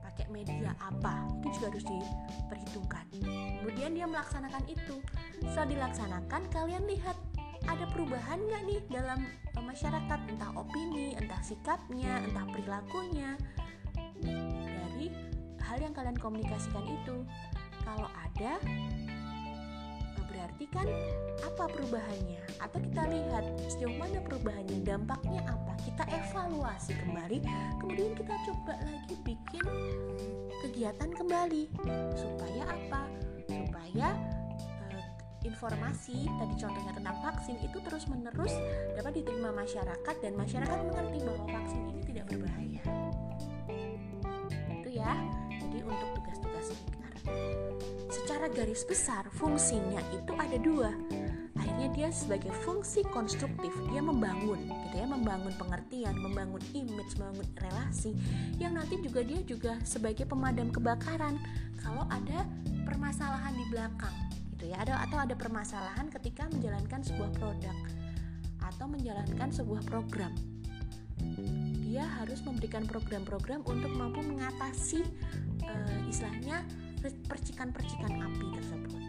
Pakai 0.00 0.28
media 0.32 0.72
apa 0.80 1.28
itu 1.40 1.60
juga 1.60 1.72
harus 1.72 1.84
diperhitungkan. 1.84 3.04
Kemudian 3.60 3.92
dia 3.96 4.08
melaksanakan 4.08 4.64
itu. 4.68 5.00
Setelah 5.44 5.68
dilaksanakan 5.68 6.42
kalian 6.52 6.84
lihat 6.88 7.16
ada 7.68 7.84
perubahan 7.92 8.40
nggak 8.40 8.62
nih 8.66 8.80
dalam 8.88 9.20
eh, 9.28 9.62
masyarakat? 9.62 10.18
Entah 10.32 10.50
opini 10.56 11.14
entah 11.16 11.40
sikapnya 11.44 12.24
entah 12.24 12.44
perilakunya 12.50 13.36
hal 15.72 15.80
yang 15.80 15.96
kalian 15.96 16.18
komunikasikan 16.20 16.84
itu. 16.84 17.24
Kalau 17.80 18.08
ada 18.12 18.60
berarti 20.28 20.64
kan 20.68 20.84
apa 21.40 21.64
perubahannya? 21.64 22.40
Atau 22.60 22.78
kita 22.84 23.08
lihat 23.08 23.44
sejauh 23.72 23.96
mana 23.96 24.20
perubahannya 24.20 24.84
dampaknya 24.84 25.40
apa? 25.48 25.72
Kita 25.80 26.04
evaluasi 26.12 26.92
kembali 26.92 27.40
kemudian 27.80 28.12
kita 28.12 28.34
coba 28.52 28.76
lagi 28.84 29.16
bikin 29.24 29.64
kegiatan 30.60 31.10
kembali. 31.16 31.72
Supaya 32.20 32.62
apa? 32.68 33.08
Supaya 33.48 34.08
uh, 34.92 35.04
informasi 35.40 36.28
tadi 36.28 36.54
contohnya 36.60 36.92
tentang 36.92 37.16
vaksin 37.24 37.56
itu 37.64 37.78
terus 37.80 38.04
menerus 38.12 38.52
dapat 38.92 39.24
diterima 39.24 39.56
masyarakat 39.56 40.16
dan 40.20 40.32
masyarakat 40.36 40.78
mengerti 40.84 41.18
bahwa 41.24 41.44
vaksin 41.48 41.80
ini 41.96 42.02
tidak 42.12 42.24
berbahaya. 42.28 42.84
ya 42.84 43.31
untuk 45.92 46.08
tugas-tugas 46.16 46.66
ringan 46.72 47.12
secara 48.12 48.46
garis 48.52 48.84
besar 48.84 49.24
fungsinya 49.34 50.00
itu 50.12 50.32
ada 50.36 50.58
dua. 50.60 50.90
Akhirnya 51.58 51.88
dia 51.94 52.08
sebagai 52.10 52.50
fungsi 52.66 53.06
konstruktif 53.08 53.70
dia 53.92 54.02
membangun 54.02 54.58
gitu 54.66 54.94
ya 54.98 55.06
membangun 55.06 55.54
pengertian 55.56 56.16
membangun 56.18 56.62
image 56.74 57.14
membangun 57.16 57.48
relasi 57.60 58.12
yang 58.58 58.74
nanti 58.74 58.98
juga 59.00 59.20
dia 59.22 59.40
juga 59.46 59.72
sebagai 59.86 60.26
pemadam 60.26 60.74
kebakaran. 60.74 61.38
Kalau 61.80 62.06
ada 62.10 62.46
permasalahan 62.82 63.54
di 63.54 63.64
belakang 63.70 64.16
gitu 64.54 64.70
ya 64.70 64.78
ada 64.82 65.02
atau 65.02 65.18
ada 65.18 65.34
permasalahan 65.34 66.06
ketika 66.10 66.46
menjalankan 66.50 67.00
sebuah 67.02 67.30
produk 67.34 67.76
atau 68.62 68.86
menjalankan 68.86 69.50
sebuah 69.50 69.82
program. 69.86 70.32
Dia 71.82 72.08
harus 72.22 72.40
memberikan 72.42 72.88
program-program 72.88 73.62
untuk 73.68 73.92
mampu 73.92 74.24
mengatasi 74.24 75.04
percikan-percikan 77.26 78.12
api 78.22 78.46
tersebut. 78.54 79.02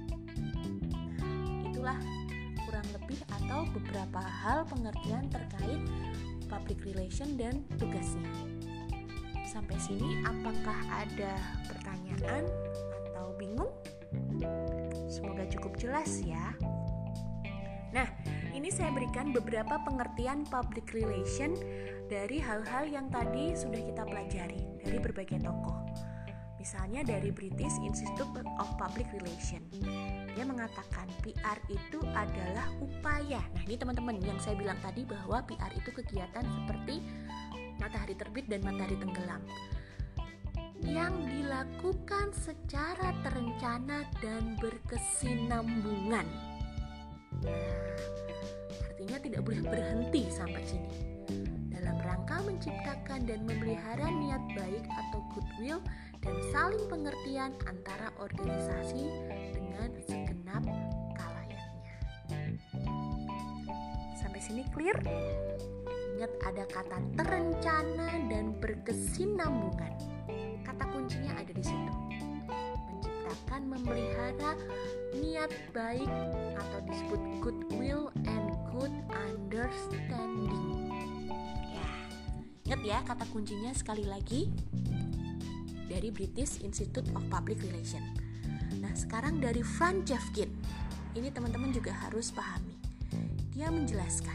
Itulah 1.69 1.99
kurang 2.65 2.87
lebih 2.95 3.19
atau 3.29 3.69
beberapa 3.69 4.21
hal 4.23 4.65
pengertian 4.65 5.29
terkait 5.29 5.81
public 6.49 6.81
relation 6.87 7.37
dan 7.37 7.61
tugasnya. 7.77 8.29
Sampai 9.45 9.77
sini 9.77 10.25
apakah 10.25 10.79
ada 10.89 11.37
pertanyaan 11.69 12.49
atau 13.13 13.37
bingung? 13.37 13.69
Semoga 15.05 15.45
cukup 15.45 15.77
jelas 15.77 16.25
ya. 16.25 16.57
Nah, 17.93 18.09
ini 18.57 18.73
saya 18.73 18.89
berikan 18.89 19.29
beberapa 19.29 19.77
pengertian 19.85 20.49
public 20.49 20.89
relation 20.97 21.53
dari 22.09 22.41
hal-hal 22.41 22.89
yang 22.89 23.05
tadi 23.13 23.53
sudah 23.53 23.77
kita 23.77 24.01
pelajari 24.09 24.61
dari 24.81 24.97
berbagai 24.97 25.45
tokoh. 25.45 25.77
Misalnya 26.63 27.03
dari 27.03 27.27
British 27.27 27.75
Institute 27.83 28.39
of 28.39 28.67
Public 28.79 29.11
Relations. 29.19 29.67
Dia 30.31 30.47
mengatakan 30.47 31.11
PR 31.19 31.59
itu 31.67 31.99
adalah 32.15 32.71
upaya. 32.79 33.43
Nah, 33.51 33.67
ini 33.67 33.75
teman-teman 33.75 34.15
yang 34.23 34.39
saya 34.39 34.55
bilang 34.55 34.79
tadi 34.79 35.03
bahwa 35.03 35.43
PR 35.43 35.75
itu 35.75 35.91
kegiatan 35.91 36.39
seperti 36.47 37.03
matahari 37.83 38.15
terbit 38.15 38.47
dan 38.47 38.63
matahari 38.63 38.95
tenggelam 38.95 39.43
yang 40.87 41.11
dilakukan 41.27 42.31
secara 42.31 43.11
terencana 43.27 44.07
dan 44.23 44.55
berkesinambungan. 44.59 46.27
Nah, 47.43 47.91
artinya 48.87 49.17
tidak 49.19 49.41
boleh 49.43 49.67
berhenti 49.67 50.31
sampai 50.31 50.63
sini. 50.63 50.91
Dalam 51.75 51.99
rangka 51.99 52.39
menciptakan 52.63 53.27
dan 53.27 53.43
memelihara 53.43 54.07
niat 54.07 54.39
baik 54.55 54.87
atau 54.87 55.19
goodwill 55.35 55.83
dan 56.23 56.31
saling 56.55 56.79
pengertian 56.87 57.51
antara 57.67 58.07
organisasi 58.23 59.03
dengan 59.51 59.91
segenap 60.07 60.63
kalayaknya. 61.19 61.59
Sampai 64.15 64.39
sini 64.39 64.63
clear? 64.71 64.95
Ingat 66.15 66.31
ada 66.39 66.63
kata 66.71 67.03
terencana 67.19 68.07
dan 68.31 68.55
berkesinambungan. 68.63 69.99
Kata 70.63 70.87
kuncinya 70.87 71.35
ada 71.35 71.51
di 71.51 71.67
situ. 71.67 71.91
Menciptakan, 72.87 73.75
memelihara 73.75 74.55
niat 75.19 75.51
baik 75.75 76.07
atau 76.55 76.79
disebut 76.87 77.21
goodwill 77.43 78.07
and 78.23 78.55
good 78.71 78.95
understanding. 79.11 80.92
Ingat 82.73 82.89
ya 82.89 83.05
kata 83.05 83.29
kuncinya 83.29 83.69
sekali 83.69 84.01
lagi 84.01 84.49
dari 85.85 86.09
British 86.09 86.57
Institute 86.65 87.05
of 87.13 87.21
Public 87.29 87.61
Relations. 87.69 88.17
Nah, 88.81 88.89
sekarang 88.97 89.37
dari 89.37 89.61
Frank 89.61 90.09
Jeffkin. 90.09 90.49
Ini 91.13 91.29
teman-teman 91.29 91.69
juga 91.69 91.93
harus 91.93 92.33
pahami. 92.33 92.73
Dia 93.53 93.69
menjelaskan 93.69 94.33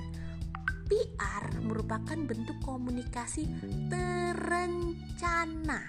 PR 0.86 1.50
merupakan 1.66 2.14
bentuk 2.14 2.54
komunikasi 2.62 3.50
terencana. 3.90 5.82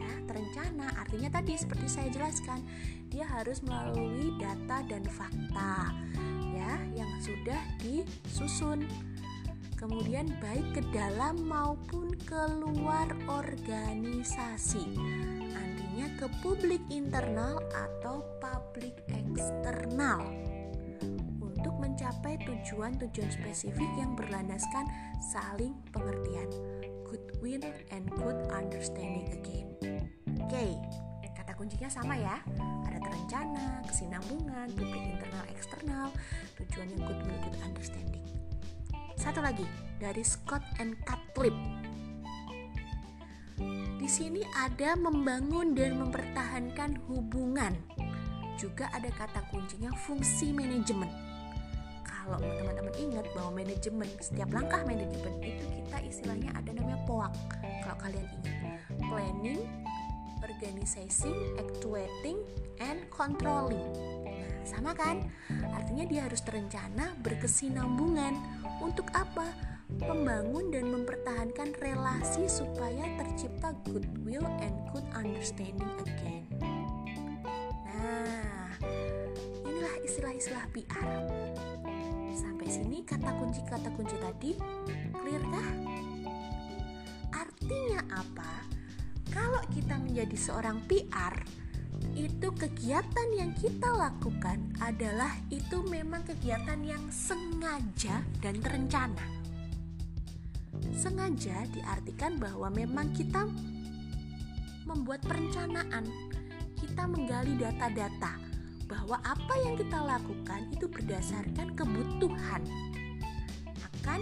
Ya, 0.00 0.12
terencana 0.24 1.04
artinya 1.04 1.28
tadi 1.28 1.52
seperti 1.52 1.84
saya 1.84 2.08
jelaskan, 2.08 2.64
dia 3.12 3.28
harus 3.28 3.60
melalui 3.60 4.32
data 4.40 4.80
dan 4.88 5.04
fakta 5.04 5.92
ya 6.56 6.80
yang 6.96 7.12
sudah 7.20 7.60
disusun. 7.76 8.88
Kemudian 9.80 10.28
baik 10.44 10.76
ke 10.76 10.84
dalam 10.92 11.40
maupun 11.48 12.12
keluar 12.28 13.08
organisasi. 13.32 14.84
Artinya 15.56 16.06
ke 16.20 16.28
publik 16.44 16.84
internal 16.92 17.64
atau 17.72 18.20
publik 18.44 18.92
eksternal 19.08 20.20
untuk 21.40 21.72
mencapai 21.80 22.36
tujuan-tujuan 22.44 23.32
spesifik 23.32 23.88
yang 23.96 24.12
berlandaskan 24.12 24.84
saling 25.32 25.72
pengertian, 25.96 26.52
goodwill 27.08 27.64
and 27.96 28.04
good 28.20 28.36
understanding 28.52 29.32
again. 29.32 29.68
Oke, 30.44 30.76
kata 31.32 31.56
kuncinya 31.56 31.88
sama 31.88 32.20
ya. 32.20 32.36
Ada 32.84 33.00
terencana, 33.00 33.80
kesinambungan, 33.88 34.68
publik 34.76 35.16
internal 35.16 35.44
eksternal, 35.48 36.12
tujuannya 36.60 37.00
goodwill 37.00 37.40
good 37.48 37.58
understanding. 37.64 38.39
Satu 39.20 39.44
lagi 39.44 39.68
dari 40.00 40.24
Scott 40.24 40.64
and 40.80 40.96
Catlip. 41.04 41.52
Di 44.00 44.08
sini 44.08 44.40
ada 44.56 44.96
membangun 44.96 45.76
dan 45.76 46.00
mempertahankan 46.00 46.96
hubungan. 47.12 47.76
Juga 48.56 48.88
ada 48.96 49.12
kata 49.12 49.44
kuncinya 49.52 49.92
fungsi 49.92 50.56
manajemen 50.56 51.30
kalau 52.30 52.46
teman-teman 52.62 52.94
ingat 52.94 53.26
bahwa 53.34 53.58
manajemen 53.58 54.06
setiap 54.22 54.54
langkah 54.54 54.78
manajemen 54.86 55.34
itu 55.42 55.66
kita 55.82 55.98
istilahnya 56.06 56.54
ada 56.54 56.70
namanya 56.70 57.02
POAK 57.02 57.34
kalau 57.82 57.96
kalian 57.98 58.26
ingat 58.38 58.56
planning 59.02 59.60
organizing 60.38 61.34
actuating 61.58 62.38
and 62.78 63.02
controlling 63.10 63.82
nah 64.22 64.62
sama 64.62 64.94
kan 64.94 65.26
artinya 65.74 66.06
dia 66.06 66.30
harus 66.30 66.38
terencana 66.46 67.18
berkesinambungan 67.18 68.38
untuk 68.80 69.06
apa 69.12 69.52
membangun 70.00 70.72
dan 70.72 70.88
mempertahankan 70.88 71.76
relasi 71.78 72.48
supaya 72.48 73.04
tercipta 73.20 73.76
goodwill 73.86 74.44
and 74.64 74.74
good 74.90 75.04
understanding 75.12 75.92
again 76.08 76.48
nah 77.84 78.72
inilah 79.68 79.94
istilah-istilah 80.04 80.64
PR 80.72 81.08
sini 82.70 83.02
kata 83.02 83.34
kunci-kata 83.34 83.90
kunci 83.98 84.14
tadi 84.22 84.54
clear 85.10 85.42
kah? 85.42 85.68
Artinya 87.34 88.00
apa? 88.14 88.62
Kalau 89.34 89.58
kita 89.74 89.98
menjadi 89.98 90.38
seorang 90.38 90.78
PR, 90.86 91.34
itu 92.20 92.52
kegiatan 92.52 93.28
yang 93.32 93.56
kita 93.56 93.88
lakukan 93.88 94.60
adalah 94.84 95.32
itu 95.48 95.80
memang 95.88 96.20
kegiatan 96.28 96.76
yang 96.84 97.00
sengaja 97.08 98.20
dan 98.44 98.60
terencana. 98.60 99.24
Sengaja 100.92 101.64
diartikan 101.72 102.36
bahwa 102.36 102.68
memang 102.68 103.08
kita 103.16 103.48
membuat 104.84 105.24
perencanaan, 105.24 106.04
kita 106.76 107.08
menggali 107.08 107.56
data-data, 107.56 108.36
bahwa 108.84 109.16
apa 109.24 109.54
yang 109.64 109.80
kita 109.80 109.98
lakukan 110.04 110.68
itu 110.76 110.92
berdasarkan 110.92 111.72
kebutuhan 111.72 112.60
akan 113.80 114.20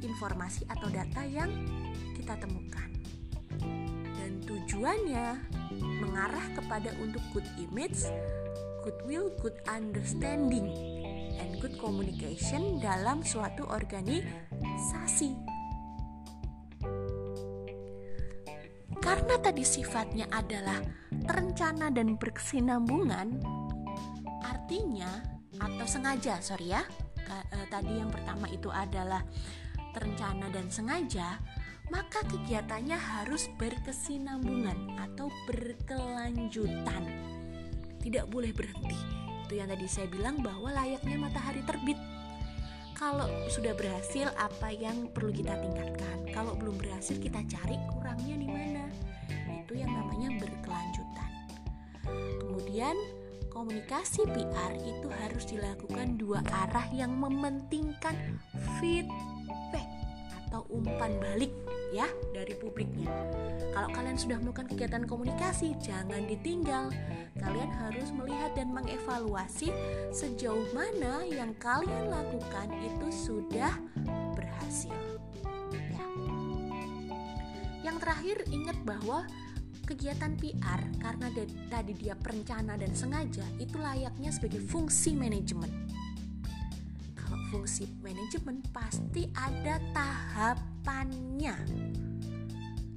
informasi 0.00 0.64
atau 0.72 0.88
data 0.88 1.20
yang 1.28 1.52
kita 2.16 2.32
temukan. 2.40 2.88
Dan 4.16 4.40
tujuannya 4.46 5.36
mengarah 6.16 6.48
kepada 6.56 6.96
untuk 6.96 7.20
good 7.36 7.44
image, 7.60 8.08
goodwill, 8.80 9.28
good 9.44 9.52
understanding, 9.68 10.72
and 11.36 11.60
good 11.60 11.76
communication 11.76 12.80
dalam 12.80 13.20
suatu 13.20 13.68
organisasi. 13.68 15.36
Karena 18.96 19.36
tadi 19.44 19.60
sifatnya 19.60 20.24
adalah 20.32 20.80
terencana 21.12 21.92
dan 21.92 22.16
berkesinambungan, 22.16 23.36
artinya 24.40 25.20
atau 25.60 25.84
sengaja 25.84 26.40
sorry 26.40 26.72
ya 26.72 26.84
eh, 27.28 27.64
tadi 27.72 27.96
yang 27.96 28.12
pertama 28.12 28.44
itu 28.52 28.68
adalah 28.68 29.24
terencana 29.96 30.52
dan 30.52 30.68
sengaja 30.68 31.40
maka 31.90 32.22
kegiatannya 32.26 32.96
harus 32.98 33.46
berkesinambungan 33.58 34.98
atau 34.98 35.30
berkelanjutan. 35.46 37.02
Tidak 38.02 38.26
boleh 38.30 38.50
berhenti. 38.50 38.98
Itu 39.46 39.58
yang 39.58 39.70
tadi 39.70 39.86
saya 39.86 40.10
bilang 40.10 40.42
bahwa 40.42 40.74
layaknya 40.74 41.16
matahari 41.18 41.62
terbit. 41.62 41.98
Kalau 42.96 43.28
sudah 43.52 43.76
berhasil 43.76 44.32
apa 44.40 44.72
yang 44.72 45.12
perlu 45.12 45.28
kita 45.28 45.52
tingkatkan? 45.60 46.32
Kalau 46.32 46.56
belum 46.56 46.80
berhasil 46.80 47.20
kita 47.20 47.44
cari 47.44 47.76
kurangnya 47.92 48.40
di 48.40 48.48
mana? 48.48 48.84
Itu 49.62 49.76
yang 49.76 49.92
namanya 49.92 50.32
berkelanjutan. 50.40 51.30
Kemudian 52.40 52.96
komunikasi 53.52 54.24
PR 54.32 54.72
itu 54.80 55.08
harus 55.12 55.44
dilakukan 55.44 56.16
dua 56.16 56.40
arah 56.48 56.88
yang 56.88 57.12
mementingkan 57.20 58.40
feedback 58.80 59.36
atau 60.56 60.64
umpan 60.72 61.12
balik 61.20 61.52
ya 61.92 62.08
dari 62.32 62.56
publiknya. 62.56 63.12
Kalau 63.76 63.92
kalian 63.92 64.16
sudah 64.16 64.40
melakukan 64.40 64.72
kegiatan 64.72 65.04
komunikasi, 65.04 65.76
jangan 65.84 66.24
ditinggal. 66.24 66.88
Kalian 67.36 67.68
harus 67.76 68.08
melihat 68.16 68.56
dan 68.56 68.72
mengevaluasi 68.72 69.68
sejauh 70.16 70.64
mana 70.72 71.28
yang 71.28 71.52
kalian 71.60 72.08
lakukan 72.08 72.72
itu 72.80 73.06
sudah 73.12 73.76
berhasil. 74.32 74.96
Ya. 75.92 76.06
Yang 77.84 77.96
terakhir 78.00 78.36
ingat 78.48 78.80
bahwa 78.80 79.28
kegiatan 79.84 80.40
PR 80.40 80.80
karena 81.04 81.28
tadi 81.68 81.92
dia 82.00 82.16
perencana 82.16 82.80
dan 82.80 82.96
sengaja 82.96 83.44
itu 83.60 83.76
layaknya 83.76 84.32
sebagai 84.32 84.64
fungsi 84.64 85.12
manajemen. 85.12 85.68
Fungsi 87.46 87.86
manajemen 88.02 88.58
pasti 88.74 89.30
ada 89.38 89.78
tahapannya. 89.94 91.54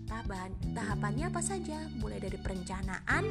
Tahapan, 0.09 0.49
tahapannya 0.73 1.25
apa 1.29 1.37
saja? 1.37 1.77
Mulai 2.01 2.17
dari 2.17 2.33
perencanaan, 2.41 3.29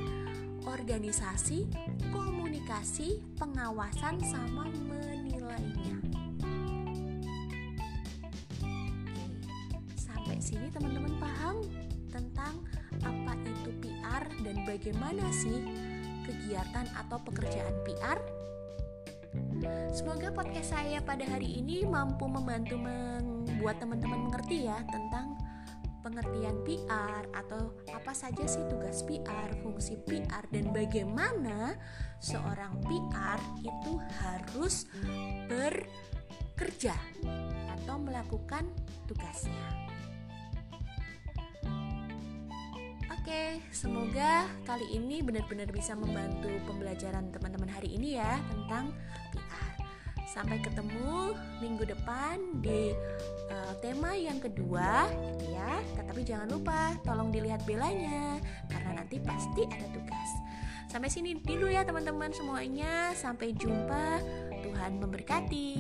organisasi, 0.62 1.66
komunikasi, 2.14 3.18
pengawasan 3.34 4.22
sama 4.22 4.70
menilainya. 4.86 5.98
Sampai 9.98 10.38
sini 10.38 10.70
teman-teman 10.70 11.18
paham 11.18 11.66
tentang 12.14 12.62
apa 13.02 13.34
itu 13.42 13.74
PR 13.82 14.22
dan 14.46 14.56
bagaimana 14.62 15.26
sih 15.34 15.66
kegiatan 16.22 16.86
atau 16.94 17.18
pekerjaan 17.26 17.74
PR? 17.82 18.22
Semoga 19.92 20.30
podcast 20.30 20.76
saya 20.76 21.00
pada 21.02 21.24
hari 21.26 21.58
ini 21.58 21.82
mampu 21.82 22.28
membantu 22.28 22.76
membuat 22.78 23.82
teman-teman 23.82 24.30
mengerti 24.30 24.68
ya 24.68 24.78
tentang 24.88 25.38
pengertian 26.02 26.62
PR 26.64 27.26
atau 27.34 27.74
apa 27.92 28.12
saja 28.14 28.46
sih 28.46 28.64
tugas 28.70 29.02
PR, 29.04 29.50
fungsi 29.60 29.98
PR 30.06 30.46
dan 30.48 30.70
bagaimana 30.72 31.76
seorang 32.22 32.78
PR 32.86 33.40
itu 33.60 33.98
harus 34.22 34.86
bekerja 35.50 36.94
atau 37.76 37.96
melakukan 38.00 38.64
tugasnya. 39.04 39.88
Oke, 43.28 43.60
semoga 43.68 44.48
kali 44.64 44.88
ini 44.96 45.20
benar-benar 45.20 45.68
bisa 45.68 45.92
membantu 45.92 46.48
pembelajaran 46.64 47.28
teman-teman 47.28 47.68
hari 47.68 47.92
ini 47.92 48.16
ya 48.16 48.40
tentang 48.48 48.96
PR. 49.36 49.47
Sampai 50.28 50.60
ketemu 50.60 51.32
minggu 51.64 51.88
depan 51.88 52.60
di 52.60 52.92
uh, 53.48 53.72
tema 53.80 54.12
yang 54.12 54.36
kedua, 54.38 55.08
gitu 55.34 55.56
ya. 55.56 55.80
Tetapi 55.96 56.20
jangan 56.22 56.48
lupa 56.52 56.94
tolong 57.02 57.32
dilihat 57.32 57.64
belanya 57.64 58.36
karena 58.68 59.00
nanti 59.00 59.16
pasti 59.24 59.64
ada 59.64 59.88
tugas. 59.90 60.30
Sampai 60.88 61.08
sini 61.08 61.36
dulu 61.36 61.68
ya 61.68 61.84
teman-teman 61.84 62.32
semuanya. 62.32 63.16
Sampai 63.16 63.56
jumpa. 63.56 64.20
Tuhan 64.58 65.00
memberkati. 65.00 65.70